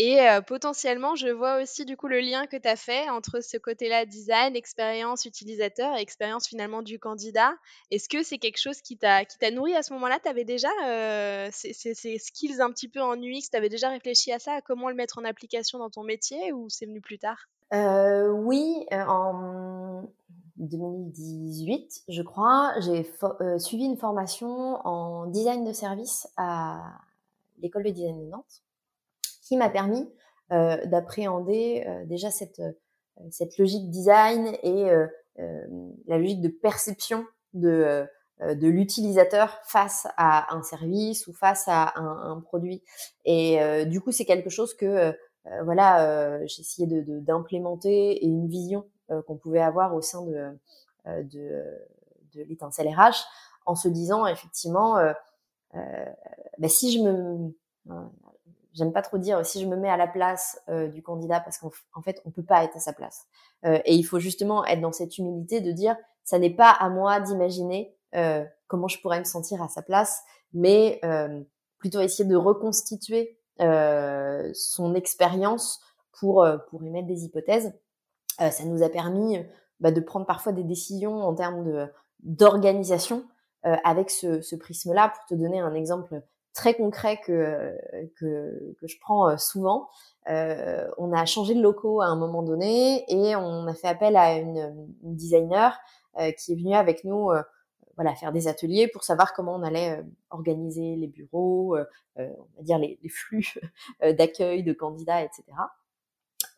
[0.03, 3.59] Et potentiellement, je vois aussi du coup le lien que tu as fait entre ce
[3.59, 7.53] côté-là design, expérience utilisateur et expérience finalement du candidat.
[7.91, 10.19] Est-ce que c'est quelque chose qui t'a nourri à ce moment-là?
[10.23, 10.71] Tu avais déjà
[11.53, 14.61] ces, ces, skills un petit peu en UX Tu avais déjà réfléchi à ça, à
[14.63, 17.51] comment le mettre en application dans ton métier ou c'est venu plus tard?
[17.75, 20.05] Euh, Oui, en
[20.57, 23.07] 2018, je crois, j'ai
[23.59, 24.49] suivi une formation
[24.87, 26.81] en design de service à
[27.61, 28.63] l'école de design de Nantes
[29.51, 30.09] qui m'a permis
[30.53, 32.71] euh, d'appréhender euh, déjà cette, euh,
[33.33, 34.89] cette logique design et
[36.07, 38.07] la logique de perception de,
[38.41, 42.83] de l'utilisateur face à un service ou face à un, produit.
[43.25, 45.15] Et du coup, c'est quelque chose que
[45.65, 48.85] voilà, j'ai essayé de, d'implémenter et une vision
[49.27, 50.59] qu'on pouvait avoir au sein de,
[51.07, 51.65] de,
[52.35, 53.25] l'étincelle RH
[53.65, 54.97] en se disant effectivement,
[55.73, 57.55] bah, si je me
[58.75, 61.59] j'aime pas trop dire si je me mets à la place euh, du candidat parce
[61.59, 63.27] qu'en fait on peut pas être à sa place.
[63.65, 66.89] Euh, et il faut justement être dans cette humilité de dire ça n'est pas à
[66.89, 71.01] moi d'imaginer euh, comment je pourrais me sentir à sa place mais
[71.79, 75.81] plutôt essayer de reconstituer son expérience
[76.19, 77.73] pour pour émettre des hypothèses.
[78.39, 79.39] Ça nous a permis
[79.79, 81.87] bah, de prendre parfois des décisions en termes de
[82.25, 83.25] d'organisation
[83.63, 86.21] avec ce, ce prisme là pour te donner un exemple
[86.55, 87.77] très concret que,
[88.17, 89.89] que, que je prends euh, souvent.
[90.29, 94.17] Euh, on a changé de locaux à un moment donné et on a fait appel
[94.17, 95.79] à une, designer
[96.19, 97.43] euh, qui est venue avec nous euh,
[97.97, 101.77] voilà, faire des ateliers pour savoir comment on allait euh, organiser les bureaux,
[102.17, 102.23] on
[102.57, 103.55] va dire les, les flux
[104.03, 105.45] d'accueil de candidats, etc.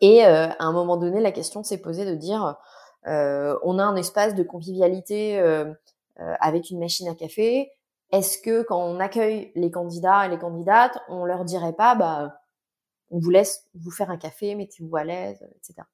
[0.01, 2.57] Et à un moment donné, la question s'est posée de dire,
[3.05, 5.39] on a un espace de convivialité
[6.17, 7.71] avec une machine à café,
[8.13, 12.39] est-ce que quand on accueille les candidats et les candidates, on leur dirait pas, bah,
[13.11, 15.87] on vous laisse vous faire un café, mettez-vous à l'aise, etc.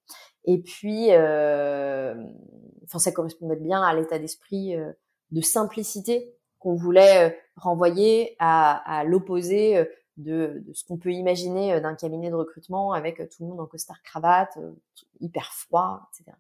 [0.45, 2.15] Et puis, euh,
[2.85, 4.93] enfin, ça correspondait bien à l'état d'esprit euh,
[5.31, 9.85] de simplicité qu'on voulait euh, renvoyer à, l'opposé
[10.17, 14.03] de, ce qu'on peut imaginer d'un cabinet de recrutement avec tout le monde en costard
[14.03, 14.59] cravate,
[15.21, 16.37] hyper froid, etc.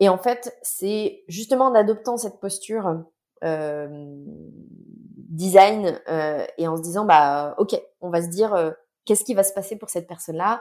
[0.00, 2.98] Et en fait, c'est justement en adoptant cette posture euh,
[5.34, 8.70] design euh, et en se disant bah ok, on va se dire euh,
[9.04, 10.60] qu'est-ce qui va se passer pour cette personne-là?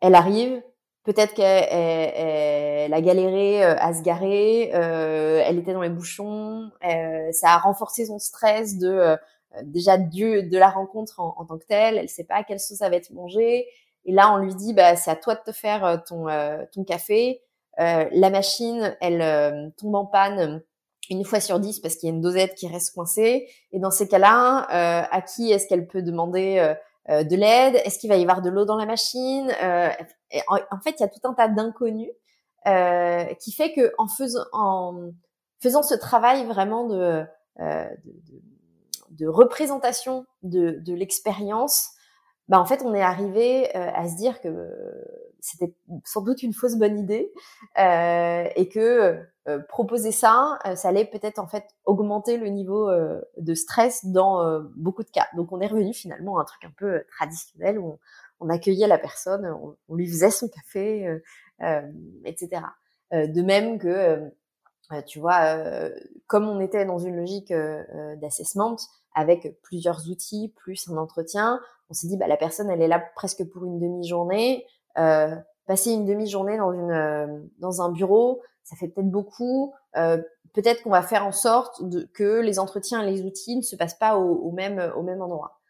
[0.00, 0.62] Elle arrive,
[1.04, 8.06] peut-être qu'elle a galéré à se garer, elle était dans les bouchons, ça a renforcé
[8.06, 9.16] son stress de
[9.62, 12.78] déjà du, de la rencontre en, tant que telle, elle sait pas à quelle sauce
[12.78, 13.66] ça va être mangée.
[14.04, 16.26] Et là, on lui dit, bah, c'est à toi de te faire ton,
[16.72, 17.40] ton café.
[17.78, 20.62] la machine, elle tombe en panne
[21.14, 23.48] une fois sur dix parce qu'il y a une dosette qui reste coincée.
[23.72, 26.74] Et dans ces cas-là, euh, à qui est-ce qu'elle peut demander euh,
[27.10, 27.76] euh, de l'aide?
[27.84, 29.50] Est-ce qu'il va y avoir de l'eau dans la machine?
[30.48, 32.10] En, fait, il y a tout un tas d'inconnus
[33.40, 35.10] qui fait que en faisant, en
[35.62, 37.24] faisant ce travail vraiment de,
[37.58, 38.42] de,
[39.10, 41.90] de, représentation de, de l'expérience,
[42.48, 44.50] bah en fait, on est arrivé à se dire que
[45.46, 47.32] c'était sans doute une fausse bonne idée
[47.78, 52.90] euh, et que euh, proposer ça, euh, ça allait peut-être en fait augmenter le niveau
[53.36, 55.26] de stress dans beaucoup de cas.
[55.36, 57.98] Donc on est revenu finalement à un truc un peu traditionnel où
[58.40, 59.46] on, accueillait la personne,
[59.88, 61.20] on, lui faisait son café,
[62.24, 62.62] etc.
[63.12, 64.30] de même que
[65.06, 65.56] tu vois,
[66.26, 67.52] comme on était dans une logique
[68.20, 68.76] d'assessment
[69.14, 73.02] avec plusieurs outils plus un entretien, on s'est dit, bah, la personne, elle est là
[73.14, 74.66] presque pour une demi-journée.
[74.98, 75.34] Euh,
[75.66, 77.26] passer une demi-journée dans une euh,
[77.58, 79.72] dans un bureau, ça fait peut-être beaucoup.
[79.96, 80.18] Euh,
[80.52, 83.76] peut-être qu'on va faire en sorte de, que les entretiens et les outils ne se
[83.76, 85.60] passent pas au, au même au même endroit.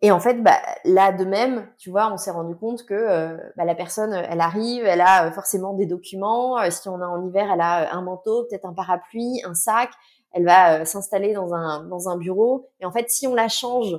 [0.00, 3.36] Et en fait, bah, là de même, tu vois, on s'est rendu compte que euh,
[3.56, 6.58] bah, la personne, elle arrive, elle a forcément des documents.
[6.70, 9.90] si on est en hiver, elle a un manteau, peut-être un parapluie, un sac.
[10.32, 12.68] Elle va s'installer dans un dans un bureau.
[12.80, 13.96] Et en fait, si on la change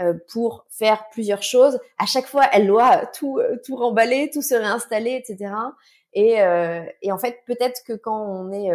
[0.00, 1.78] euh, pour faire plusieurs choses.
[1.98, 5.52] À chaque fois, elle doit tout euh, tout remballer, tout se réinstaller, etc.
[6.12, 8.70] Et, euh, et en fait, peut-être que quand on est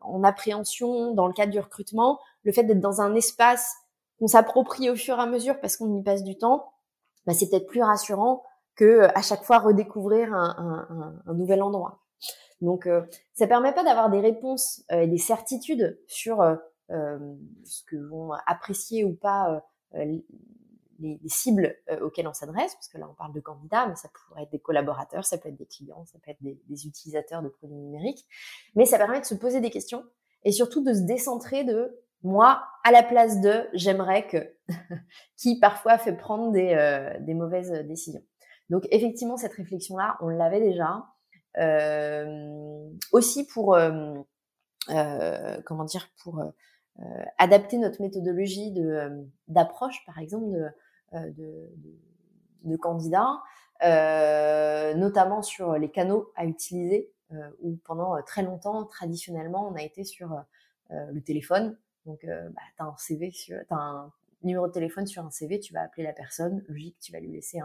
[0.00, 3.74] en appréhension dans le cadre du recrutement, le fait d'être dans un espace
[4.18, 6.72] qu'on s'approprie au fur et à mesure parce qu'on y passe du temps,
[7.26, 8.42] bah, c'est peut-être plus rassurant
[8.76, 12.00] que à chaque fois redécouvrir un, un, un nouvel endroit.
[12.62, 12.88] Donc,
[13.34, 16.40] ça permet pas d'avoir des réponses et des certitudes sur
[16.90, 17.34] euh,
[17.64, 19.62] ce que vont apprécier ou pas
[19.94, 20.18] euh, euh,
[20.98, 24.08] les, les, cibles auxquelles on s'adresse, parce que là on parle de candidats, mais ça
[24.08, 27.42] pourrait être des collaborateurs, ça peut être des clients, ça peut être des, des, utilisateurs
[27.42, 28.24] de produits numériques.
[28.74, 30.04] Mais ça permet de se poser des questions
[30.44, 34.54] et surtout de se décentrer de moi à la place de j'aimerais que,
[35.36, 38.22] qui parfois fait prendre des, euh, des mauvaises décisions.
[38.70, 41.06] Donc effectivement cette réflexion là, on l'avait déjà.
[41.56, 44.12] Euh, aussi pour euh,
[45.64, 46.42] comment dire pour
[47.00, 50.70] euh, adapter notre méthodologie de euh, d'approche, par exemple, de, euh,
[51.14, 51.70] de,
[52.64, 53.42] de, candidats,
[54.96, 57.12] notamment sur les canaux à utiliser,
[57.60, 60.36] où pendant très longtemps, traditionnellement, on a été sur
[60.90, 61.76] le téléphone.
[62.06, 63.32] Donc, bah, tu as un CV,
[64.44, 67.32] numéro de téléphone sur un CV, tu vas appeler la personne, logique, tu vas lui
[67.32, 67.58] laisser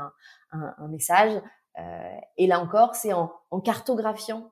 [0.51, 1.39] un, message.
[1.77, 3.31] Euh, et là encore, c'est en,
[3.63, 4.51] cartographiant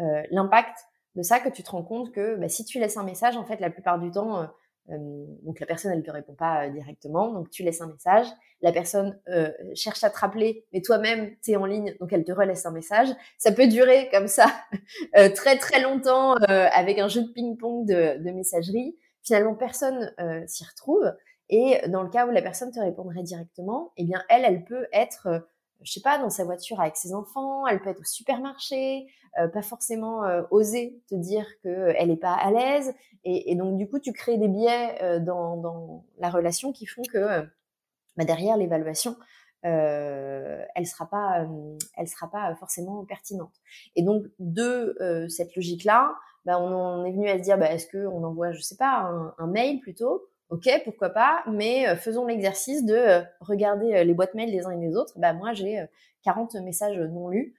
[0.00, 0.78] euh, l'impact
[1.16, 3.44] de ça que tu te rends compte que bah, si tu laisses un message, en
[3.44, 4.48] fait, la plupart du temps, euh, euh,
[4.88, 8.26] donc la personne, elle te répond pas euh, directement, donc tu laisses un message.
[8.60, 9.20] La personne
[9.76, 12.72] cherche à te rappeler, mais toi-même, tu es en ligne, donc elle te relaisse un
[12.72, 13.08] message.
[13.38, 14.46] Ça peut durer comme ça
[15.36, 18.96] très très longtemps avec un jeu de ping-pong de, de, messagerie.
[19.22, 20.12] Finalement, personne
[20.48, 21.14] s'y retrouve.
[21.50, 24.88] Et dans le cas où la personne te répondrait directement, eh bien, elle, elle peut
[24.92, 25.46] être
[25.82, 29.06] je sais pas, dans sa voiture avec ses enfants, elle peut être au supermarché,
[29.38, 32.94] euh, pas forcément euh, oser te dire qu'elle n'est pas à l'aise.
[33.24, 36.86] Et, et, donc, du coup, tu crées des biais euh, dans, dans, la relation qui
[36.86, 37.46] font que
[38.16, 39.16] bah, derrière l'évaluation,
[39.62, 41.46] elle sera pas,
[41.96, 43.52] elle sera pas forcément pertinente.
[43.96, 46.14] Et donc, de cette logique-là,
[46.44, 49.00] bah, on en est venu à se dire, bah, est-ce qu'on envoie, je sais pas,
[49.00, 54.04] un, un mail plutôt Ok, pourquoi pas, mais euh, faisons l'exercice de euh, regarder euh,
[54.04, 55.12] les boîtes mail des uns et des autres.
[55.18, 55.84] Bah moi j'ai
[56.24, 57.54] 40 messages non lus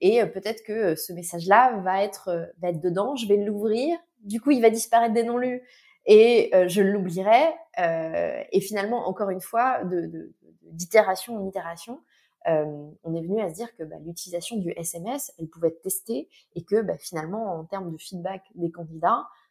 [0.00, 3.16] et peut-être que ce message-là va être va être dedans.
[3.16, 5.62] Je vais l'ouvrir, du coup il va disparaître des non lus
[6.06, 7.54] et je l'oublierai.
[7.76, 12.00] et finalement encore une fois de d'itération en itération,
[12.46, 16.28] on est venu à se dire que bah, l'utilisation du SMS, elle pouvait être testée
[16.54, 19.43] et que bah, finalement, en termes de feedback des candidats, euh,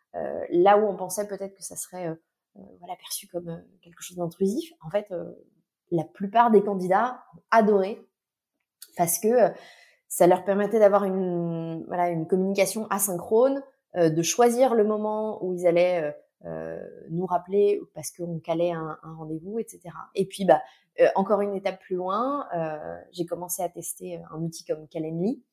[0.49, 2.15] là où on pensait peut-être que ça serait euh,
[2.57, 5.11] euh, voilà, perçu comme quelque chose d'intrusif, en fait,
[5.91, 7.99] la plupart des candidats ont adoré
[8.95, 9.51] parce que
[10.07, 13.63] ça leur permettait d'avoir une, voilà, une communication asynchrone,
[13.95, 16.77] de choisir le moment où ils allaient euh,
[17.09, 19.81] nous rappeler parce qu'on calait un, un rendez-vous, etc.
[20.13, 20.61] Et puis, bah,
[21.15, 25.52] encore une étape plus loin, euh, j'ai commencé à tester un outil comme Calendly, euh,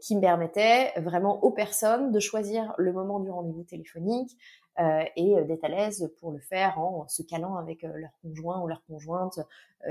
[0.00, 4.36] qui me permettait vraiment aux personnes de choisir le moment du rendez-vous téléphonique
[4.80, 8.60] euh, et d'être à l'aise pour le faire en se calant avec euh, leur conjoint
[8.60, 9.38] ou leur conjointe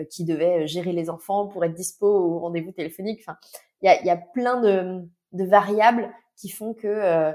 [0.10, 3.20] qui devait gérer les enfants pour être dispo au rendez-vous téléphonique.
[3.22, 3.38] Enfin,
[3.82, 7.32] il y a, y a, plein de, de, variables qui font que euh,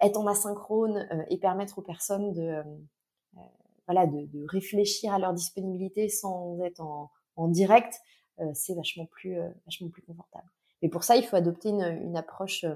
[0.00, 2.62] être en asynchrone et permettre aux personnes de
[3.86, 8.00] voilà de, de, réfléchir à leur disponibilité sans être en, en direct,
[8.54, 10.48] c'est vachement plus vachement plus confortable.
[10.82, 12.74] Et pour ça, il faut adopter une, approche euh,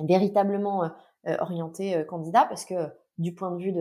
[0.00, 0.88] véritablement euh,
[1.26, 2.74] euh, orientée candidat parce que
[3.18, 3.74] du point de vue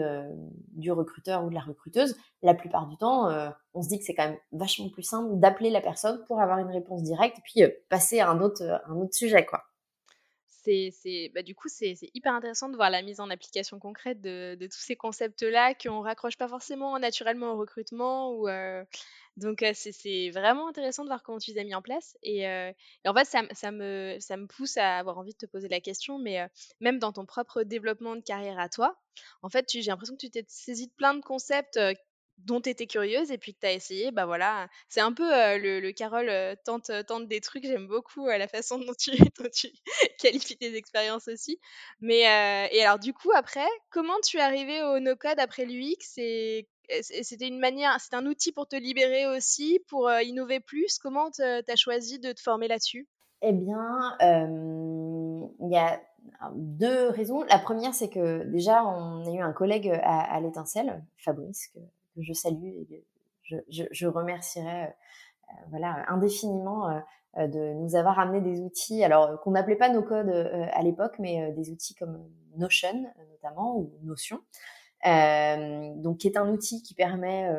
[0.69, 3.29] du recruteur ou de la recruteuse, la plupart du temps,
[3.75, 6.57] on se dit que c'est quand même vachement plus simple d'appeler la personne pour avoir
[6.57, 9.61] une réponse directe puis passer à un autre, un autre sujet, quoi.
[10.67, 14.57] C'est, bah, du coup, c'est hyper intéressant de voir la mise en application concrète de,
[14.59, 18.47] tous ces concepts-là qu'on raccroche pas forcément naturellement au recrutement ou
[19.37, 22.17] donc, c'est vraiment intéressant de voir comment tu les as mis en place.
[22.23, 22.45] Et,
[23.05, 26.19] en fait, ça, me, ça me pousse à avoir envie de te poser la question,
[26.19, 26.45] mais
[26.81, 28.97] même dans ton propre développement de carrière à toi,
[29.43, 31.79] en fait, j'ai l'impression que tu t'es saisi de plein de concepts
[32.37, 35.27] dont tu étais curieuse et puis que tu as essayé, bah voilà, c'est un peu
[35.57, 36.31] le, le, Carole
[36.65, 39.49] tente, tente des trucs, j'aime beaucoup la façon dont tu, dont
[40.19, 41.59] qualifies tes expériences aussi.
[41.99, 42.21] Mais,
[42.71, 46.67] et alors du coup, après, comment tu es arrivé au no-code après l'UX et
[47.01, 50.99] c'était une manière, c'est un outil pour te libérer aussi, pour innover plus?
[50.99, 53.07] Comment tu as choisi de te former là-dessus?
[53.41, 56.01] Eh bien, il y a
[56.55, 57.43] deux raisons.
[57.43, 61.71] La première, c'est que déjà, on a eu un collègue à, l'étincelle, Fabrice,
[62.21, 63.05] je salue et
[63.43, 64.93] je, je, remercierai
[65.69, 67.01] voilà, indéfiniment
[67.37, 70.29] de nous avoir amené des outils, alors qu'on n'appelait pas nos codes
[70.73, 74.39] à l'époque, mais des outils comme Notion notamment ou Notion,
[75.05, 77.49] donc qui est un outil qui permet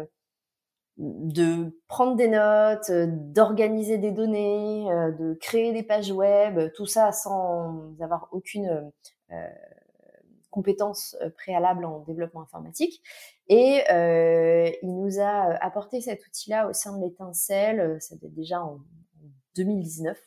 [0.98, 2.90] de prendre des notes,
[3.32, 4.84] d'organiser des données,
[5.18, 8.90] de créer des pages web, tout ça sans avoir aucune
[10.50, 13.02] compétence préalable en développement informatique.
[13.48, 13.82] Et
[14.82, 18.80] il nous a apporté cet outil-là au sein de l'étincelle, ça date déjà en
[19.56, 20.18] 2019.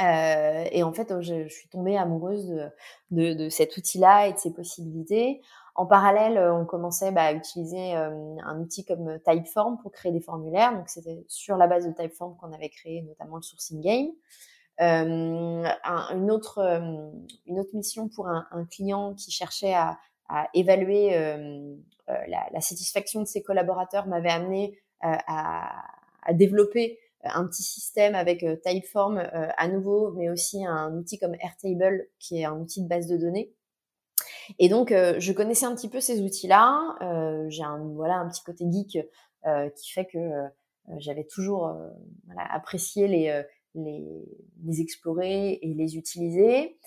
[0.00, 2.70] Euh, et en fait, je, suis tombée amoureuse
[3.10, 5.42] de, cet outil-là et de ses possibilités.
[5.74, 10.20] En parallèle, on commençait bah, à utiliser euh, un outil comme Typeform pour créer des
[10.20, 10.74] formulaires.
[10.74, 14.08] Donc, c'était sur la base de Typeform qu'on avait créé notamment le sourcing game.
[14.80, 15.64] Euh,
[16.14, 16.58] une, autre,
[17.46, 19.98] une autre mission pour un, client qui cherchait à,
[20.28, 21.10] à évaluer
[22.08, 25.84] la, la, satisfaction de ses collaborateurs m'avait amené à,
[26.22, 31.18] à développer un petit système avec euh, Typeform euh, à nouveau, mais aussi un outil
[31.18, 33.52] comme Airtable qui est un outil de base de données.
[34.58, 36.96] Et donc, euh, je connaissais un petit peu ces outils-là.
[37.48, 38.98] j'ai un, voilà, un petit côté geek
[39.76, 40.18] qui fait que
[40.98, 41.74] j'avais toujours
[42.26, 43.44] voilà, apprécié les,
[43.74, 44.24] les,
[44.64, 46.78] les, explorer et les utiliser.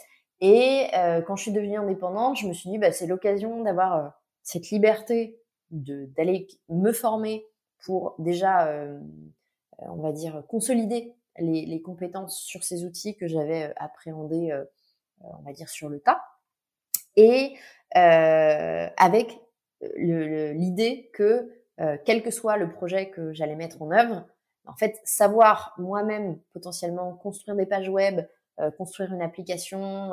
[0.42, 0.88] Et
[1.26, 4.14] quand je suis devenue indépendante, je me suis dit, bah, c'est l'occasion d'avoir
[4.44, 5.40] cette liberté
[5.72, 7.46] d'aller me former
[7.80, 8.68] pour déjà
[9.82, 14.64] euh, on va dire, consolider les, compétences sur ces outils que j'avais euh, appréhendés, euh,
[15.20, 16.22] on va dire, sur le tas.
[17.18, 17.56] Et
[17.94, 19.40] avec
[19.96, 21.50] l'idée que,
[22.04, 24.28] quel que soit le projet que j'allais mettre en œuvre,
[24.68, 28.22] en fait, savoir moi-même potentiellement construire des pages web,
[28.78, 30.10] construire une application,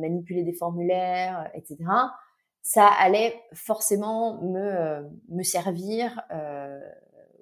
[0.00, 1.78] manipuler des formulaires, etc.,
[2.60, 6.22] ça allait forcément me, me servir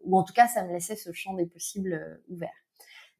[0.04, 2.52] ou en tout cas, ça me laissait ce champ des possibles euh, ouvert.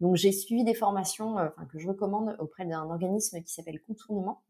[0.01, 4.43] Donc, j'ai suivi des formations euh, que je recommande auprès d'un organisme qui s'appelle Contournement.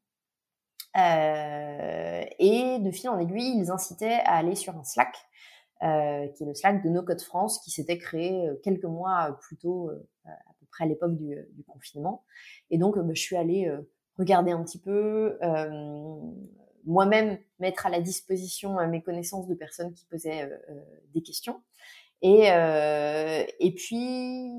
[0.96, 5.16] Euh, et de fil en aiguille, ils incitaient à aller sur un Slack,
[5.82, 9.56] euh, qui est le Slack de No Code France, qui s'était créé quelques mois plus
[9.56, 9.90] tôt,
[10.24, 12.24] à peu près à l'époque du, du, confinement.
[12.70, 13.70] Et donc, bah, je suis allée
[14.18, 15.38] regarder un petit peu,
[16.84, 20.50] moi-même mettre à la disposition mes connaissances de personnes qui posaient
[21.14, 21.62] des questions.
[22.22, 24.50] Et, euh, et puis,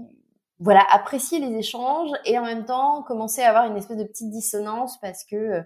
[0.60, 4.30] voilà, apprécier les échanges et en même temps commencer à avoir une espèce de petite
[4.30, 5.64] dissonance parce que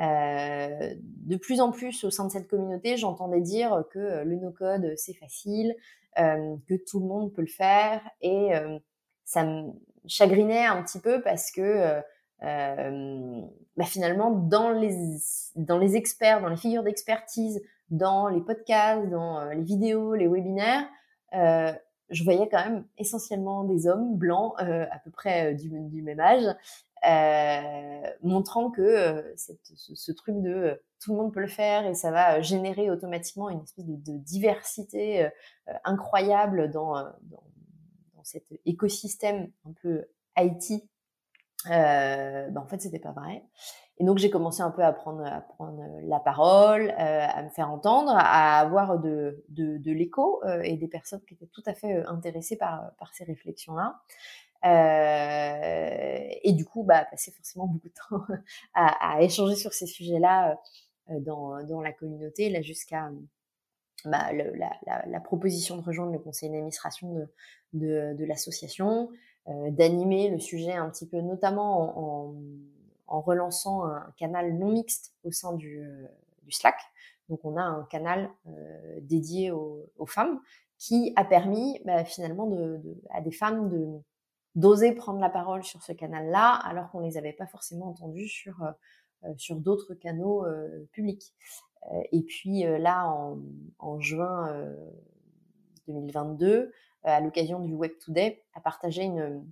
[0.00, 4.94] euh, de plus en plus au sein de cette communauté, j'entendais dire que le no-code
[4.96, 5.74] c'est facile,
[6.18, 8.78] euh, que tout le monde peut le faire et euh,
[9.24, 9.72] ça me
[10.06, 12.00] chagrinait un petit peu parce que
[12.42, 13.40] euh,
[13.76, 14.94] bah finalement dans les
[15.56, 20.88] dans les experts, dans les figures d'expertise, dans les podcasts, dans les vidéos, les webinaires,
[21.34, 21.72] euh,
[22.10, 26.20] je voyais quand même essentiellement des hommes blancs, euh, à peu près euh, du, même
[26.20, 26.44] âge,
[28.22, 32.40] montrant que cette, ce, truc de tout le monde peut le faire et ça va
[32.40, 35.28] générer automatiquement une espèce de, diversité
[35.84, 36.94] incroyable dans,
[38.22, 40.06] cet écosystème un peu
[40.38, 40.82] IT.
[41.70, 43.42] Euh, ben en fait, c'était pas vrai.
[43.98, 45.44] Et donc j'ai commencé un peu à prendre, à
[46.02, 49.44] la parole, euh, à me faire entendre, à avoir de,
[49.84, 54.00] l'écho euh, et des personnes qui étaient tout à fait euh, intéressées par ces réflexions-là.
[54.64, 58.24] Euh, et du coup, bah, passer forcément beaucoup de temps
[58.74, 60.58] à, à échanger sur ces sujets-là
[61.20, 63.10] dans, dans la communauté, là jusqu'à
[64.06, 67.28] bah, la, la, la, proposition de rejoindre le conseil d'administration de,
[67.74, 69.10] de, de l'association,
[69.46, 72.34] d'animer le sujet un petit peu, notamment en,
[73.06, 76.06] en relançant un canal non mixte au sein du, euh,
[76.42, 76.78] du Slack.
[77.28, 80.40] Donc on a un canal euh, dédié aux, femmes
[80.78, 84.00] qui a permis bah, finalement de, de, à des femmes de
[84.54, 88.62] d'oser prendre la parole sur ce canal-là, alors qu'on les avait pas forcément entendues sur
[88.62, 90.44] euh, sur d'autres canaux
[90.92, 91.32] publics.
[92.12, 93.38] et puis là, en,
[93.78, 94.54] en juin
[95.88, 96.70] 2022,
[97.04, 99.42] à l'occasion du Web Today, a partagé une,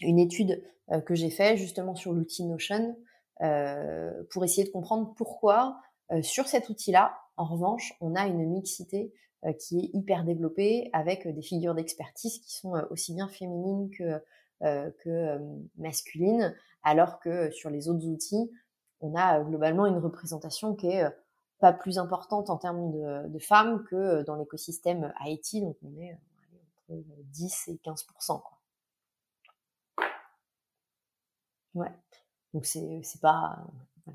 [0.00, 2.96] une étude euh, que j'ai fait justement sur l'outil Notion
[3.42, 5.80] euh, pour essayer de comprendre pourquoi
[6.12, 9.12] euh, sur cet outil-là, en revanche, on a une mixité
[9.60, 14.20] qui est hyper développée avec des figures d'expertise qui sont aussi bien féminines que,
[14.60, 15.38] que
[15.76, 18.50] masculines, alors que sur les autres outils,
[19.00, 21.06] on a globalement une représentation qui est
[21.58, 26.16] pas plus importante en termes de, femmes que dans l'écosystème IT, donc on est
[26.88, 28.58] entre 10 et 15% quoi.
[31.74, 31.92] Ouais.
[32.54, 33.58] Donc c'est c'est pas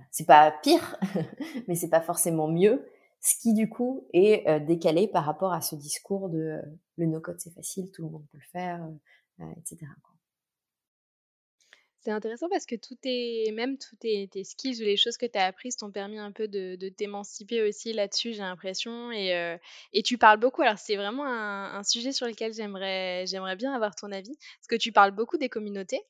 [0.10, 0.98] c'est pas pire,
[1.68, 2.88] mais c'est pas forcément mieux.
[3.22, 6.62] Ce qui du coup est décalé par rapport à ce discours de
[6.98, 8.86] le no-code c'est facile, tout le monde peut le faire,
[9.58, 9.86] etc.
[12.04, 15.38] C'est intéressant parce que tout est, même tous tes, skills ou les choses que tu
[15.40, 19.12] as apprises t'ont permis un peu de, t'émanciper aussi là-dessus, j'ai l'impression.
[19.14, 19.58] Et, euh,
[19.94, 20.62] et, tu parles beaucoup.
[20.64, 24.36] Alors, c'est vraiment un, sujet sur lequel j'aimerais, j'aimerais bien avoir ton avis.
[24.36, 26.02] Parce que tu parles beaucoup des communautés.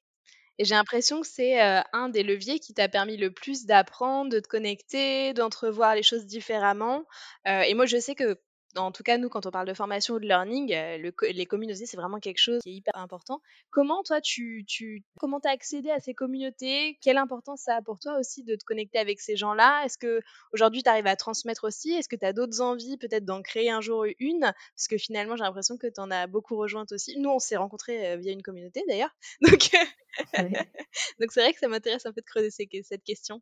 [0.57, 4.31] Et j'ai l'impression que c'est euh, un des leviers qui t'a permis le plus d'apprendre,
[4.31, 7.05] de te connecter, d'entrevoir les choses différemment.
[7.47, 8.39] Euh, et moi, je sais que
[8.75, 11.85] en tout cas, nous, quand on parle de formation ou de learning, euh, les communautés,
[11.85, 13.41] c'est vraiment quelque chose qui est hyper important.
[13.69, 16.97] Comment, toi, tu, tu comment as accédé à ces communautés?
[17.01, 19.83] Quelle importance ça a pour toi aussi de te connecter avec ces gens-là?
[19.85, 20.21] Est-ce que
[20.53, 21.93] aujourd'hui tu arrives à transmettre aussi?
[21.93, 24.41] Est-ce que tu as d'autres envies, peut-être d'en créer un jour une?
[24.41, 27.19] Parce que finalement, j'ai l'impression que tu en as beaucoup rejointes aussi.
[27.19, 29.15] Nous, on s'est rencontrés euh, via une communauté d'ailleurs.
[29.41, 29.69] Donc,
[31.19, 33.41] donc c'est vrai que ça m'intéresse un peu de creuser cette question.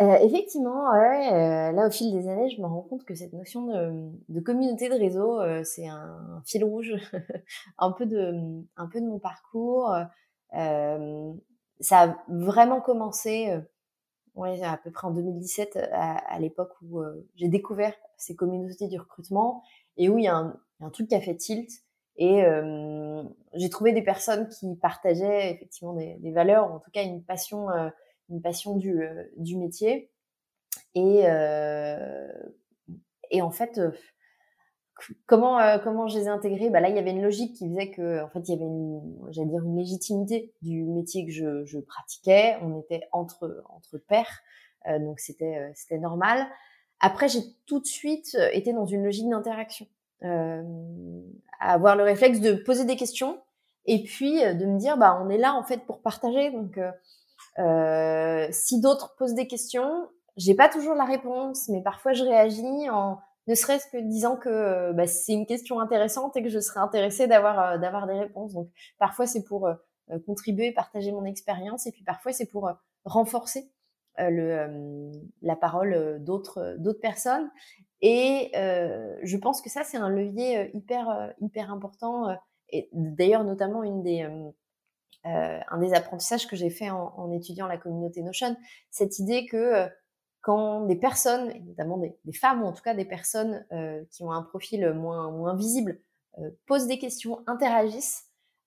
[0.00, 3.34] Euh, effectivement, ouais, euh, là au fil des années, je me rends compte que cette
[3.34, 3.66] notion
[4.28, 6.94] de, communauté de réseau, euh, c'est un, fil rouge,
[7.78, 9.94] un peu de, un peu de mon parcours.
[10.50, 13.54] ça a vraiment commencé,
[14.34, 17.02] ouais, à peu près en 2017, à, l'époque où
[17.36, 19.62] j'ai découvert ces communautés du recrutement
[19.96, 21.70] et où il y, a un, un truc qui a fait tilt.
[22.16, 22.44] Et
[23.54, 27.22] j'ai trouvé des personnes qui partageaient effectivement des, des, valeurs, ou en tout cas une
[27.22, 27.68] passion
[28.32, 30.10] une passion du, euh, du métier.
[30.94, 32.32] Et, euh,
[33.30, 33.90] et en fait, euh,
[35.26, 36.70] comment comment je les ai intégrés?
[36.70, 38.64] Bah là il y avait une logique qui faisait que en fait il y avait
[38.64, 42.56] une j'allais dire une légitimité du métier que je, je pratiquais.
[42.62, 44.42] On était entre entre pairs
[44.86, 46.46] donc c'était c'était normal.
[47.00, 49.86] Après j'ai tout de suite été dans une logique d'interaction
[50.24, 50.62] euh,
[51.58, 53.40] avoir le réflexe de poser des questions
[53.86, 56.50] et puis de me dire bah on est là en fait pour partager.
[56.50, 56.78] Donc
[57.58, 62.88] euh, si d'autres posent des questions, j'ai pas toujours la réponse, mais parfois je réagis
[62.90, 66.60] en ne serait-ce que disant que euh, bah, c'est une question intéressante et que je
[66.60, 68.54] serais intéressée d'avoir euh, d'avoir des réponses.
[68.54, 69.68] Donc parfois c'est pour
[70.26, 72.70] contribuer, partager mon expérience, et puis parfois c'est pour
[73.04, 73.70] renforcer
[74.18, 77.50] le, la parole d'autres d'autres personnes.
[78.02, 82.36] Et je pense que ça c'est un levier hyper hyper important.
[82.70, 84.28] et d'ailleurs notamment une des
[85.26, 88.56] euh, un des apprentissages que j'ai fait en, en, étudiant la communauté Notion,
[88.90, 89.88] cette idée que euh,
[90.40, 94.24] quand des personnes, notamment des, des, femmes ou en tout cas des personnes euh, qui
[94.24, 96.00] ont un profil moins, moins visible,
[96.66, 98.24] posent des questions, interagissent,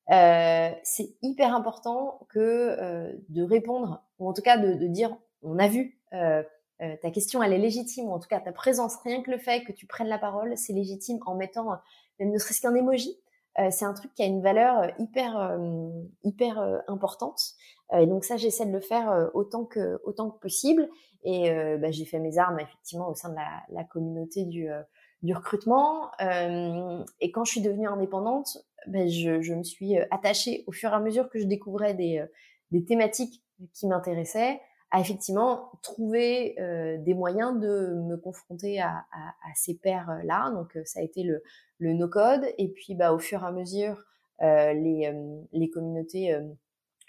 [0.08, 5.68] c'est hyper important que de répondre, ou en tout cas de, de dire on a
[5.68, 9.40] vu, ta question elle est légitime, ou en tout cas ta présence, rien que le
[9.40, 11.80] fait que tu prennes la parole, c'est légitime en mettant
[12.20, 13.25] même ne serait-ce qu'un emoji, euh,
[13.72, 15.90] c'est un truc qui a une valeur euh, hyper euh,
[16.24, 17.40] hyper importante.
[17.94, 20.90] et donc ça, j'essaie de le faire autant que autant que possible.
[21.24, 21.50] Et
[21.80, 24.70] bah, j'ai fait mes armes effectivement au sein de la, la communauté du
[25.24, 26.12] du recrutement.
[26.20, 30.94] et quand je suis devenue indépendante, bah, je, je, me suis attachée au fur et
[30.94, 32.24] à mesure que je découvrais des,
[32.72, 33.44] des thématiques
[33.74, 34.60] qui m'intéressaient
[34.92, 40.52] à effectivement trouver euh, des moyens de me confronter à, à, à ces pairs là.
[40.52, 41.44] Donc ça a été le,
[41.80, 44.04] le no-code et puis bah, au fur et à mesure
[44.42, 46.38] euh, les, euh, les communautés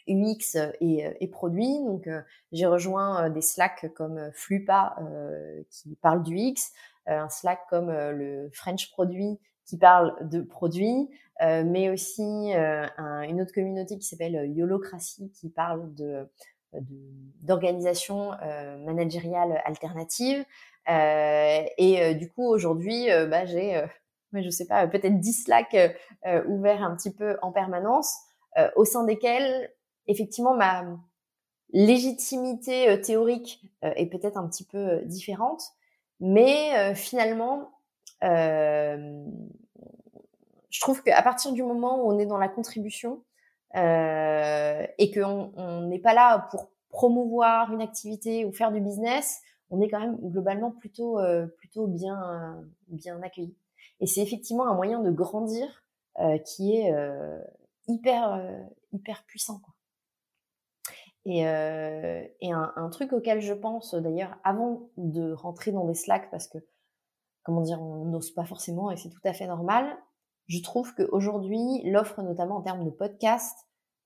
[0.08, 1.78] UX et, et produits.
[1.84, 2.08] Donc
[2.52, 4.96] j'ai rejoint des Slack comme Flupa
[5.70, 6.72] qui parle du X,
[7.06, 11.08] un Slack comme le French Produit qui parle de produits,
[11.40, 16.28] mais aussi une autre communauté qui s'appelle Yolocratie qui parle de
[17.42, 20.44] d'organisation euh, managériale alternative.
[20.88, 23.84] Euh, et euh, du coup, aujourd'hui, bah, j'ai,
[24.32, 25.76] je sais pas, peut-être 10 Slack
[26.46, 28.14] ouverts un petit peu en permanence,
[28.74, 29.70] au sein desquels,
[30.06, 30.84] effectivement, ma
[31.72, 35.62] légitimité théorique est peut-être un petit peu différente,
[36.20, 37.70] mais finalement,
[38.22, 39.20] je
[40.80, 43.22] trouve qu'à partir du moment où on est dans la contribution,
[43.74, 49.40] euh, et qu'on n'est pas là pour promouvoir une activité ou faire du business,
[49.70, 53.56] on est quand même globalement plutôt euh, plutôt bien bien accueilli.
[54.00, 55.84] Et c'est effectivement un moyen de grandir
[56.18, 57.38] euh, qui est euh,
[57.88, 58.58] hyper euh,
[58.92, 59.58] hyper puissant.
[59.58, 59.74] Quoi.
[61.26, 66.30] Et, et un, un, truc auquel je pense d'ailleurs avant de rentrer dans des Slack
[66.30, 66.58] parce que
[67.42, 69.98] comment dire on n'ose pas forcément et c'est tout à fait normal.
[70.46, 73.56] Je trouve qu'aujourd'hui l'offre notamment en termes de podcast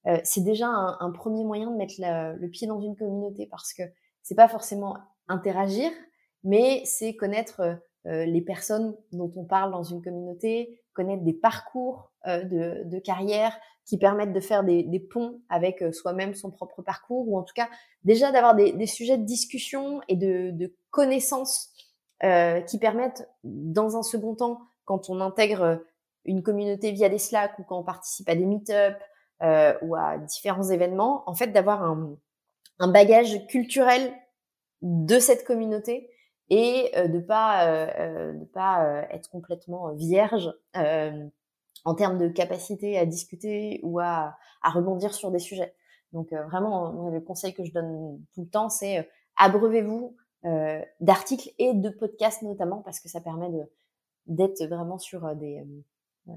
[0.07, 3.83] euh, c'est déjà un, premier moyen de mettre le pied dans une communauté parce que
[4.23, 4.97] c'est pas forcément
[5.29, 5.91] interagir
[6.43, 12.83] mais c'est connaître les personnes dont on parle dans une communauté, connaître des parcours de,
[12.89, 17.37] de, carrière qui permettent de faire des, des ponts avec soi-même, son propre parcours, ou
[17.37, 17.69] en tout cas
[18.05, 21.75] déjà d'avoir des, des, sujets de discussion et de, de connaissances
[22.23, 25.85] qui permettent, dans un second temps, quand on intègre
[26.25, 28.97] une communauté via des Slack ou quand on participe à des meet-up
[29.43, 32.17] euh, ou à différents événements, en fait, d'avoir un,
[32.79, 34.13] un, bagage culturel
[34.83, 36.11] de cette communauté
[36.51, 40.53] et euh, de pas euh, euh de pas euh, être complètement vierge
[41.85, 45.75] en termes de capacité à discuter ou à, à rebondir sur des sujets.
[46.13, 50.15] Donc vraiment, le conseil que je donne tout le temps, c'est abreuvez-vous
[51.01, 53.63] d'articles et de podcasts notamment parce que ça permet de
[54.27, 55.65] d'être vraiment sur des
[56.29, 56.33] euh,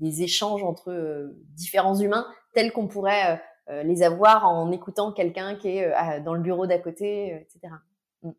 [0.00, 5.56] des, échanges entre euh, différents humains tels qu'on pourrait euh, les avoir en écoutant quelqu'un
[5.56, 7.74] qui est dans le bureau d'à côté, etc.
[8.22, 8.30] Mm.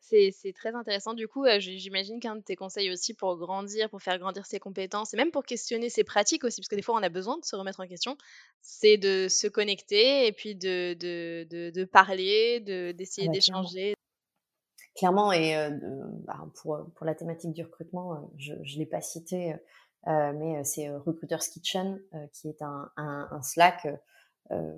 [0.00, 1.14] C'est très intéressant.
[1.14, 5.14] Du coup, j'imagine qu'un de tes conseils aussi pour grandir, pour faire grandir ses compétences
[5.14, 7.44] et même pour questionner ses pratiques aussi, parce que des fois on a besoin de
[7.44, 8.16] se remettre en question,
[8.60, 13.94] c'est de se connecter et puis de, de, de, parler, d'essayer ah bah, d'échanger.
[14.94, 15.32] Clairement.
[15.32, 15.56] et
[16.26, 19.56] bah, pour, pour la thématique du recrutement, je ne l'ai pas cité
[20.06, 22.00] mais euh, c'est euh, Recruiters Kitchen
[22.32, 23.86] qui est un, un, un Slack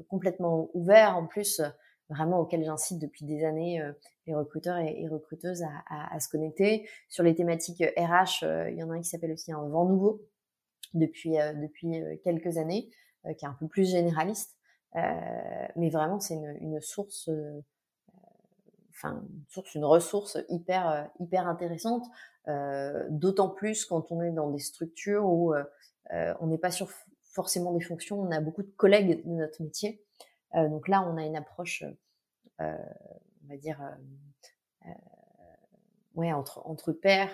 [0.08, 1.60] complètement ouvert en plus
[2.08, 3.82] vraiment auquel j'incite depuis des années
[4.26, 6.88] les recruteurs et, recruteuses à, à, à, se connecter.
[7.08, 10.22] Sur les thématiques RH, il y en a un qui s'appelle aussi un vent nouveau
[10.94, 12.88] depuis depuis quelques années,
[13.36, 14.56] qui est un peu plus généraliste,
[14.94, 17.28] mais vraiment c'est une, une, source,
[18.96, 22.06] enfin une source, une ressource hyper hyper intéressante
[22.48, 25.64] euh, d'autant plus quand on est dans des structures où euh,
[26.12, 26.88] euh, on n'est pas sur
[27.32, 30.02] forcément des fonctions, on a beaucoup de collègues de notre métier.
[30.54, 31.84] donc là, on a une approche,
[32.58, 33.78] on va dire,
[36.14, 37.28] ouais, entre, entre pairs,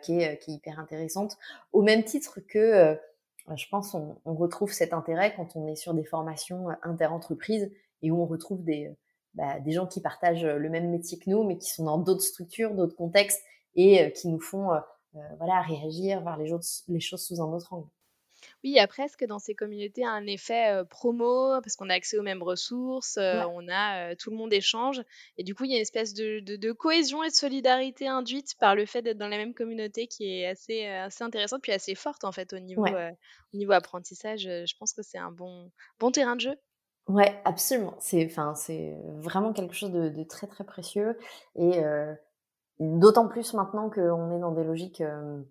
[0.00, 1.36] qui, est, qui est hyper intéressante.
[1.74, 2.98] Au même titre que,
[3.54, 7.70] je pense, on, on, retrouve cet intérêt quand on est sur des formations inter-entreprises
[8.00, 8.96] et où on retrouve des,
[9.38, 12.22] bah, des gens qui partagent le même métier que nous, mais qui sont dans d'autres
[12.22, 13.40] structures, d'autres contextes,
[13.76, 14.80] et euh, qui nous font euh,
[15.14, 16.50] euh, voilà, réagir, voir les,
[16.88, 17.88] les choses sous un autre angle.
[18.62, 22.18] Oui, il y a presque dans ces communautés un effet promo parce qu'on a accès
[22.18, 25.02] aux mêmes ressources, on a tout le monde échange
[25.36, 28.54] et du coup il y a une espèce de, de, cohésion et de solidarité induite
[28.60, 31.96] par le fait d'être dans la même communauté qui est assez assez intéressante puis assez
[31.96, 34.42] forte en fait au niveau au niveau apprentissage.
[34.42, 36.54] Je pense que c'est un bon bon terrain de jeu.
[37.08, 37.94] Ouais, absolument.
[37.98, 41.18] C'est enfin c'est vraiment quelque chose de, de, très très précieux
[41.56, 41.82] et
[42.80, 45.42] D'autant plus maintenant qu'on est dans des logiques euh,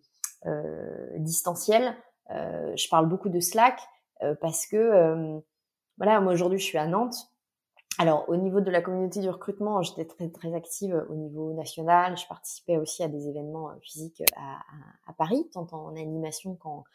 [0.45, 1.93] euh, distancielles.
[2.31, 3.81] Euh, je parle beaucoup de Slack
[4.23, 5.39] euh, parce que, euh,
[5.97, 7.29] voilà, moi aujourd'hui je suis à Nantes.
[7.99, 12.15] Alors au niveau de la communauté du recrutement, j'étais très très active au niveau national.
[12.17, 16.85] Je participais aussi à des événements physiques à, à, à Paris, tant en animation qu'en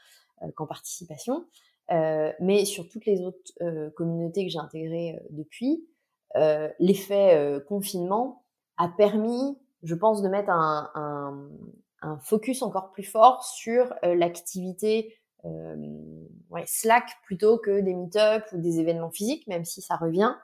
[0.57, 1.45] qu'en participation.
[2.41, 3.53] Mais sur toutes les autres
[3.97, 5.87] communautés que j'ai intégrées depuis,
[6.79, 8.45] l'effet confinement
[8.79, 11.49] a permis je pense, de mettre un, un,
[12.03, 15.77] un focus encore plus fort sur euh, l'activité euh,
[16.51, 20.35] ouais, Slack plutôt que des meet-up ou des événements physiques, même si ça revient,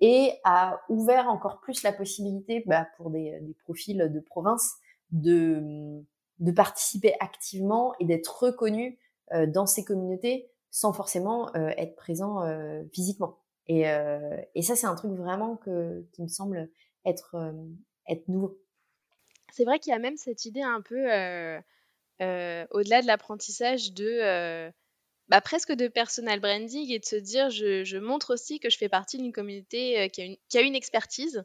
[0.00, 4.74] et a ouvert encore plus la possibilité bah, pour des, des, profils de province
[5.10, 6.02] de,
[6.38, 8.96] de participer activement et d'être reconnus
[9.32, 13.38] euh, dans ces communautés sans forcément euh, être présent euh, physiquement.
[13.66, 13.84] Et,
[14.54, 16.68] et ça, c'est un truc vraiment que, qui me semble
[17.06, 17.34] être,
[18.06, 18.58] être nouveau
[19.54, 21.60] c'est vrai qu'il y a même cette idée un peu, euh,
[22.20, 24.70] euh, au-delà de l'apprentissage, de euh,
[25.28, 28.88] bah, presque de personal branding et de se dire je, montre aussi que je fais
[28.88, 31.44] partie d'une communauté qui a, une, qui, a une, expertise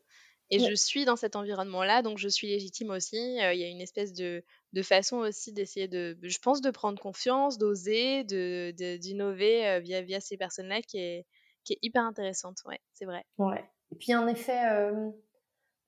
[0.49, 3.17] et je suis dans cet environnement-là, donc je suis légitime aussi.
[3.17, 4.43] Il y a une espèce de,
[4.73, 10.19] de façon aussi d'essayer de, je pense, de prendre confiance, d'oser, d'innover de, via, via
[10.19, 11.25] ces personnes-là qui est,
[11.63, 12.57] qui est hyper intéressante.
[12.65, 13.25] Ouais, c'est vrai.
[13.37, 13.63] Ouais.
[13.91, 15.09] Et puis en effet, euh,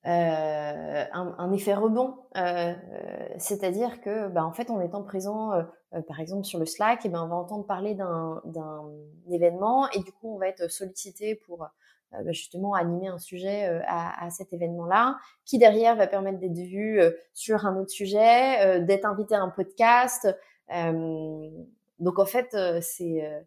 [0.04, 2.74] un, un, effet rebond, euh,
[3.38, 5.64] c'est-à-dire que, bah, en fait, en étant présent, euh,
[5.94, 8.42] euh, par exemple sur le Slack, et ben on va entendre parler d'un
[9.30, 11.68] événement et du coup on va être sollicité pour euh,
[12.28, 17.00] justement animer un sujet à, à, cet événement-là, qui derrière va permettre d'être vu
[17.34, 20.28] sur un autre sujet, d'être invité à un podcast.
[22.00, 23.44] donc en fait, c'est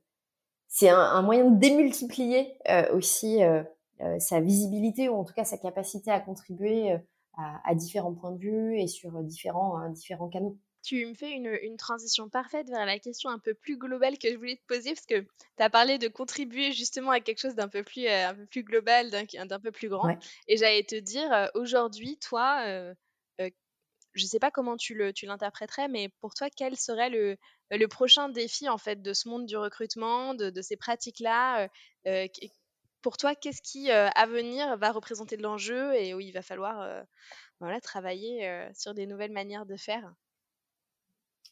[0.68, 2.56] c'est un, moyen de démultiplier
[2.92, 3.42] aussi
[4.00, 6.98] euh, sa visibilité ou en tout cas sa capacité à contribuer euh,
[7.36, 10.56] à, différents points de vue et sur différents, hein, différents canaux.
[10.84, 14.30] Tu me fais une, une, transition parfaite vers la question un peu plus globale que
[14.30, 17.54] je voulais te poser, parce que tu as parlé de contribuer justement à quelque chose
[17.54, 20.14] d'un peu plus, euh, un peu plus global, d'un peu plus grand.
[20.46, 22.66] Et j'allais te dire, aujourd'hui, toi,
[23.38, 27.38] je ne sais pas comment tu l'interpréterais, mais pour toi, quel serait le,
[27.70, 31.66] le prochain défi en fait de ce monde du recrutement, de, de ces pratiques-là
[33.00, 37.04] Pour toi, qu'est-ce qui à venir va représenter de l'enjeu et où il va falloir
[37.58, 40.14] voilà, travailler sur des nouvelles manières de faire?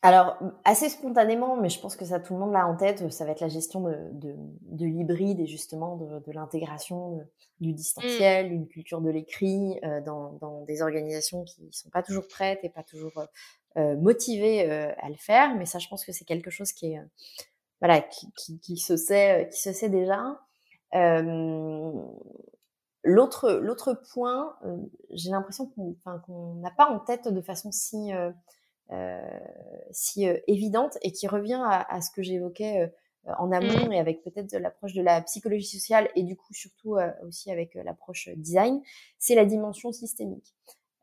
[0.05, 3.25] Alors, assez spontanément, mais je pense que ça, tout le monde l'a en tête, ça
[3.25, 7.23] va être la gestion de, de, de l'hybride et justement de, de l'intégration euh,
[7.61, 12.27] du distanciel, une culture de l'écrit euh, dans, dans, des organisations qui sont pas toujours
[12.27, 13.13] prêtes et pas toujours
[13.77, 15.55] euh, motivées euh, à le faire.
[15.55, 17.01] Mais ça, je pense que c'est quelque chose qui est,
[17.81, 20.41] voilà, qui, qui, qui, se sait, qui se sait déjà.
[23.05, 24.57] L'autre, l'autre point,
[25.11, 28.31] j'ai l'impression qu'on, qu'on n'a pas en tête de façon si euh,
[29.90, 33.93] si euh, évidente et qui revient à, ce que j'évoquais euh, en amont mmh.
[33.93, 38.28] et avec peut-être l'approche de la psychologie sociale et du coup surtout aussi avec l'approche
[38.36, 38.82] design,
[39.18, 40.55] c'est la dimension systémique.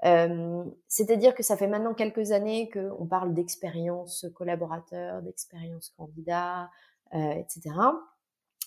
[0.06, 6.70] Euh, C'est-à-dire que ça fait maintenant quelques années qu'on parle d'expérience collaborateur, d'expérience candidat,
[7.14, 7.76] euh, etc.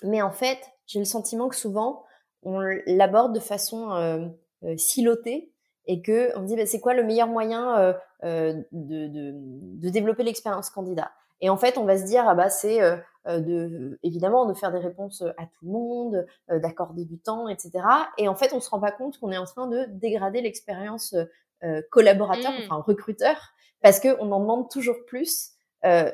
[0.03, 2.05] Mais en fait, j'ai le sentiment que souvent,
[2.43, 4.29] on l'aborde de façon euh,
[4.77, 5.53] silotée
[5.87, 7.93] et que on dit bah, c'est quoi le meilleur moyen euh,
[8.25, 11.11] euh, de, de, de, développer l'expérience candidat?
[11.41, 14.73] Et en fait on va se dire ah bah c'est euh, de évidemment de faire
[14.73, 17.73] des réponses à tout le monde d'accorder du temps etc
[18.19, 21.15] et en fait on se rend pas compte qu'on est en train de dégrader l'expérience
[21.91, 22.65] collaborateur mmh.
[22.65, 23.37] enfin recruteur
[23.81, 25.53] parce que on en demande toujours plus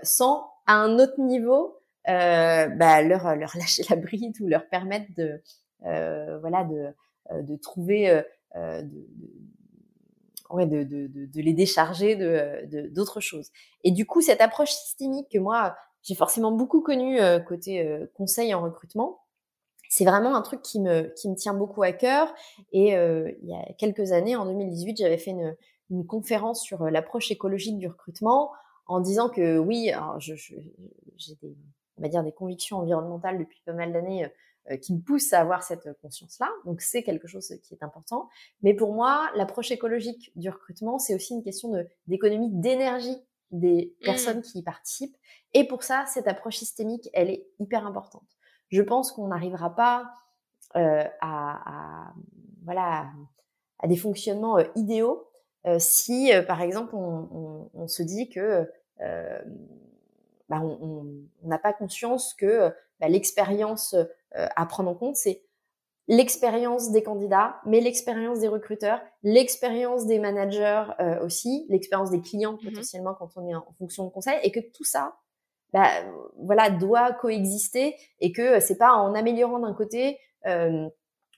[0.02, 5.42] sans à un autre niveau bah, leur leur lâcher la bride ou leur permettre de
[5.82, 6.94] voilà de
[7.42, 8.22] de trouver
[8.54, 9.08] de,
[10.50, 13.50] ouais, de, de, de, les décharger de d'autres choses.
[13.84, 18.06] Et du coup, cette approche systémique que moi, j'ai forcément beaucoup connue euh, côté euh,
[18.14, 19.20] conseil en recrutement,
[19.88, 22.32] c'est vraiment un truc qui me, qui me tient beaucoup à cœur.
[22.72, 25.56] Et euh, il y a quelques années, en 2018, j'avais fait une,
[25.90, 28.52] une conférence sur l'approche écologique du recrutement
[28.86, 31.56] en disant que oui, j'ai des,
[31.98, 34.28] on va dire des convictions environnementales depuis pas mal d'années euh,
[34.82, 36.48] qui me pousse à avoir cette conscience-là.
[36.64, 38.28] Donc c'est quelque chose qui est important.
[38.62, 41.72] Mais pour moi, l'approche écologique du recrutement, c'est aussi une question
[42.06, 43.16] d'économie d'énergie
[43.50, 44.04] des mmh.
[44.04, 45.16] personnes qui y participent.
[45.54, 48.28] Et pour ça, cette approche systémique, elle est hyper importante.
[48.68, 50.12] Je pense qu'on n'arrivera pas
[50.76, 52.14] euh, à, à,
[52.64, 53.06] voilà
[53.78, 55.28] à des fonctionnements euh, idéaux
[55.66, 58.70] euh, si, euh, par exemple, on, on, on, se dit que
[60.48, 61.04] bah, on
[61.42, 65.42] n'a pas conscience que bah, l'expérience euh, à prendre en compte, c'est
[66.08, 72.54] l'expérience des candidats, mais l'expérience des recruteurs, l'expérience des managers euh, aussi, l'expérience des clients
[72.54, 75.16] mmh potentiellement quand on est en fonction de conseil, et que tout ça,
[75.74, 75.90] bah,
[76.38, 80.88] voilà, doit coexister et que c'est pas en améliorant d'un côté euh,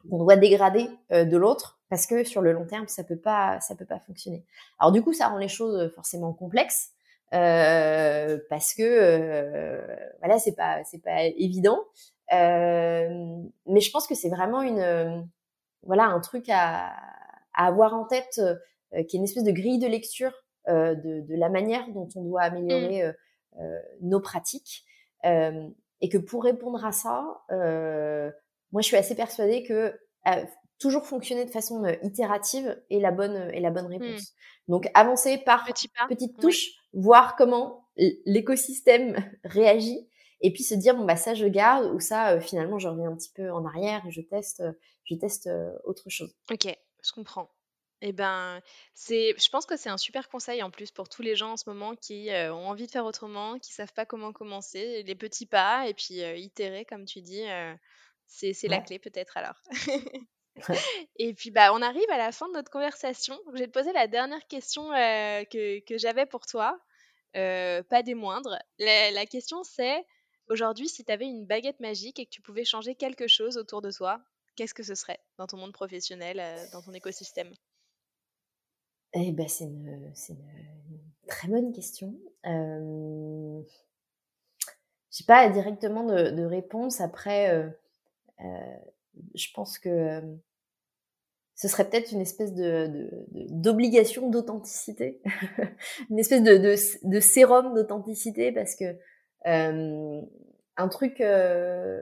[0.08, 3.60] qu'on doit dégrader euh, de l'autre, parce que sur le long terme, ça peut pas,
[3.60, 4.44] ça peut pas fonctionner.
[4.78, 6.90] Alors du coup, ça rend les choses forcément complexes.
[7.32, 9.86] Euh, parce que euh,
[10.18, 11.78] voilà c'est pas c'est pas évident
[12.32, 15.20] euh, mais je pense que c'est vraiment une, euh,
[15.82, 16.92] voilà, un truc à,
[17.54, 20.32] à avoir en tête, euh, qui est une espèce de grille de lecture
[20.68, 23.62] de, de, la manière dont on doit améliorer mmh.
[24.02, 24.84] nos pratiques.
[25.24, 29.98] et que pour répondre à ça, moi, je suis assez persuadée que
[30.80, 34.02] toujours fonctionner de façon itérative est la bonne est la bonne mmh.
[34.02, 34.32] réponse.
[34.66, 37.84] Donc avancer par petites touches, voir comment
[38.26, 40.08] l'écosystème réagit
[40.40, 43.10] et puis se dire bon bah ça je garde ou ça euh, finalement je reviens
[43.10, 44.72] un petit peu en arrière et je teste euh,
[45.04, 46.34] je teste euh, autre chose.
[46.50, 46.66] Ok,
[47.02, 47.50] je comprends.
[48.02, 48.62] Eh ben,
[48.94, 51.56] c'est, je pense que c'est un super conseil en plus pour tous les gens en
[51.58, 55.44] ce moment qui ont envie de faire autrement, qui savent pas comment commencer, les petits
[55.44, 57.44] pas et puis itérer comme tu dis,
[58.26, 59.60] c'est, c'est la clé peut-être alors.
[61.16, 63.38] et puis bah on arrive à la fin de notre conversation.
[63.54, 66.78] je vais te poser la dernière question que, que j'avais pour toi,
[67.34, 68.58] pas des moindres.
[68.78, 70.04] la question c'est
[70.50, 73.82] Aujourd'hui, si tu avais une baguette magique et que tu pouvais changer quelque chose autour
[73.82, 74.20] de toi,
[74.56, 77.54] qu'est-ce que ce serait dans ton monde professionnel, euh, dans ton écosystème?
[79.12, 80.12] Eh ben, c'est une,
[80.88, 82.18] une, très bonne question.
[82.46, 83.62] Euh...
[85.12, 87.00] Je n'ai pas directement de, réponse.
[87.00, 87.70] Après, euh,
[88.44, 88.76] euh,
[89.36, 90.20] je pense que
[91.60, 93.10] ce serait peut-être une espèce de,
[93.50, 95.20] d'obligation d'authenticité,
[96.10, 98.96] une espèce de, de sérum d'authenticité parce que
[99.46, 100.22] euh,
[100.78, 102.00] un truc euh,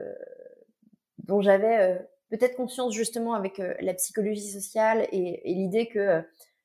[1.25, 1.99] dont j'avais euh,
[2.29, 6.23] peut-être conscience justement avec la psychologie sociale et, et l'idée que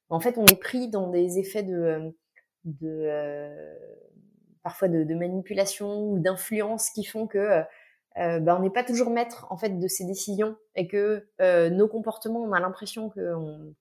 [0.08, 2.14] en fait on est pris dans des effets de,
[2.62, 3.10] de
[4.62, 7.64] parfois de, de, manipulation ou d'influence qui font que
[8.18, 11.70] euh, ben, on n'est pas toujours maître en fait de ces décisions et que euh,
[11.70, 13.74] nos comportements on a l'impression qu'on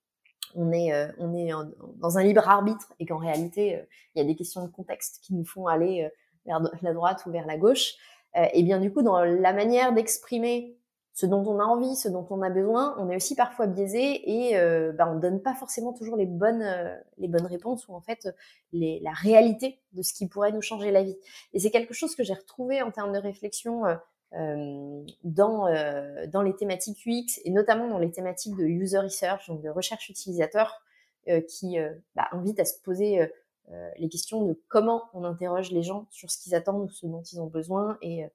[0.55, 1.51] on est, on est
[1.95, 5.33] dans un libre arbitre et qu'en réalité, il y a des questions de contexte qui
[5.33, 6.07] nous font aller
[6.45, 7.95] vers la droite ou vers la gauche.
[8.35, 10.77] et bien du coup, dans la manière d'exprimer
[11.13, 14.47] ce dont on a envie, ce dont on a besoin, on est aussi parfois biaisé
[14.47, 17.93] et euh, bah, on donne pas forcément toujours les bonnes euh, les bonnes réponses ou
[17.93, 18.27] en fait
[18.71, 21.15] la réalité de ce qui pourrait nous changer la vie.
[21.53, 23.95] Et c'est quelque chose que j'ai retrouvé en termes de réflexion euh, euh
[25.23, 25.67] dans
[26.27, 30.09] dans les thématiques UX et notamment dans les thématiques de user research, donc de recherche
[30.09, 30.81] utilisateur,
[31.47, 31.77] qui
[32.15, 33.29] bah, invitent à se poser
[33.97, 37.21] les questions de comment on interroge les gens sur ce qu'ils attendent ou ce dont
[37.21, 38.25] ils ont besoin et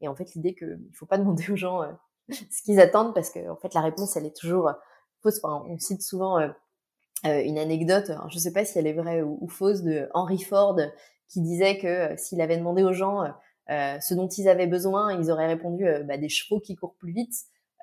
[0.00, 1.82] et en fait l'idée qu'il ne faut pas demander aux gens
[2.30, 4.70] ce qu'ils attendent parce que en fait la réponse elle est toujours
[5.22, 5.40] fausse.
[5.42, 6.48] On cite souvent euh,
[7.26, 10.38] euh, une anecdote, je ne sais pas si elle est vraie ou, fausse, de Henry
[10.38, 10.78] Ford
[11.28, 13.24] qui disait que euh, s'il avait demandé aux gens
[13.68, 17.34] ce dont ils avaient besoin, ils auraient répondu bah, des chevaux qui courent plus vite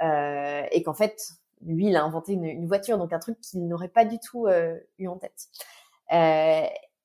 [0.01, 1.21] et qu'en fait
[1.65, 4.47] lui il a inventé une, une voiture donc un truc qu'il n'aurait pas du tout
[4.97, 5.47] eu en tête.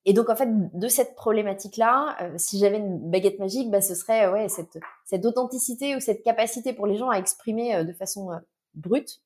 [0.05, 3.81] Et donc en fait de cette problématique là, euh, si j'avais une baguette magique, bah,
[3.81, 7.83] ce serait ouais cette cette authenticité ou cette capacité pour les gens à exprimer euh,
[7.83, 8.37] de façon euh,
[8.73, 9.21] brute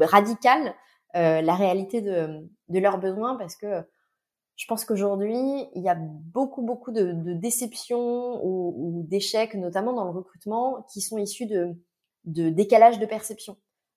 [0.00, 0.74] radicale
[1.14, 3.82] la réalité de de leurs besoins parce que
[4.60, 5.40] je pense qu'aujourd'hui
[5.74, 10.86] il y a beaucoup beaucoup de, de déceptions ou, ou d'échecs notamment dans le recrutement
[10.92, 11.74] qui sont issus de
[12.24, 13.56] de décalage de perception,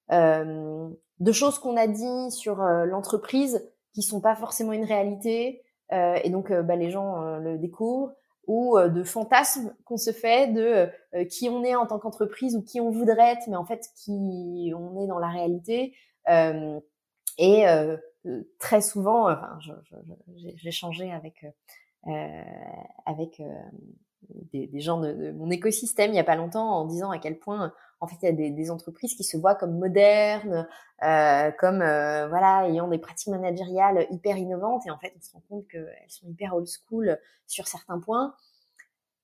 [0.09, 5.61] de choses qu'on a dit sur l'entreprise qui sont pas forcément une réalité
[5.91, 8.13] euh, et donc, euh, bah, les gens euh, le découvrent
[8.45, 10.89] ou de fantasmes qu'on se fait de
[11.29, 14.73] qui on est en tant qu'entreprise ou qui on voudrait être, mais en fait qui
[14.75, 15.95] on est dans la réalité.
[17.37, 17.65] et
[18.59, 19.59] très souvent, enfin,
[20.55, 21.45] j'ai changé avec
[23.05, 23.41] avec
[24.51, 27.19] des, des, gens de, de, mon écosystème il y a pas longtemps en disant à
[27.19, 30.67] quel point en fait il y a des, des entreprises qui se voient comme modernes,
[31.03, 35.31] euh, comme euh, voilà ayant des pratiques managériales hyper innovantes et en fait on se
[35.31, 38.35] rend compte qu'elles sont hyper old school sur certains points.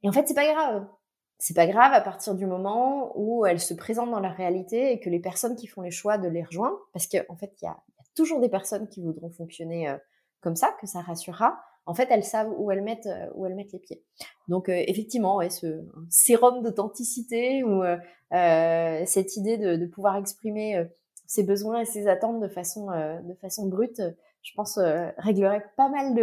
[0.04, 0.88] Et en fait c'est pas grave.
[1.38, 5.00] C'est pas grave à partir du moment où elles se présentent dans la réalité et
[5.00, 7.66] que les personnes qui font les choix de les rejoindre, parce qu'en en fait il
[7.66, 7.78] y a,
[8.20, 9.98] toujours des personnes qui voudront fonctionner euh,
[10.42, 13.56] comme ça, que ça rassurera en fait, elles savent où elles mettent, euh, où elles
[13.56, 14.04] mettent les pieds.
[14.48, 17.82] Donc, euh, effectivement, ce sérum d'authenticité ou
[18.30, 20.86] cette idée de, pouvoir exprimer
[21.26, 24.02] ses besoins et ses attentes de façon, de façon brute,
[24.44, 24.78] je pense,
[25.18, 26.14] réglerait pas mal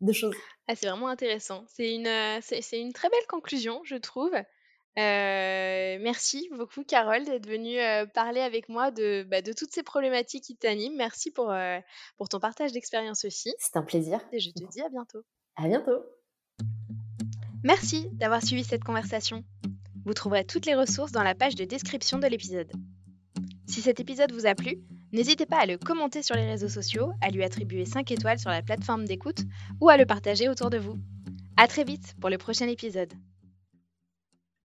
[0.00, 0.34] de, choses.
[0.66, 1.64] Ah, c'est vraiment intéressant.
[1.68, 2.10] C'est une,
[2.40, 4.32] c'est une très belle conclusion, je trouve.
[4.98, 9.82] Euh, merci beaucoup Carole d'être venue, euh, parler avec moi de, bah, de toutes ces
[9.82, 10.96] problématiques qui t'animent.
[10.96, 11.78] Merci pour, euh,
[12.16, 14.20] pour ton partage d'expérience aussi C'est un plaisir.
[14.32, 15.22] et je te dis à bientôt.
[15.56, 16.02] À bientôt.
[17.62, 19.44] Merci d'avoir suivi cette conversation.
[20.06, 22.70] Vous trouverez toutes les ressources dans la page de description de l'épisode.
[23.68, 24.78] Si cet épisode vous a plu,
[25.12, 28.50] n'hésitez pas à le commenter sur les réseaux sociaux, à lui attribuer 5 étoiles sur
[28.50, 29.40] la plateforme d'écoute
[29.80, 30.96] ou à le partager autour de vous.
[31.58, 33.12] À très vite pour le prochain épisode.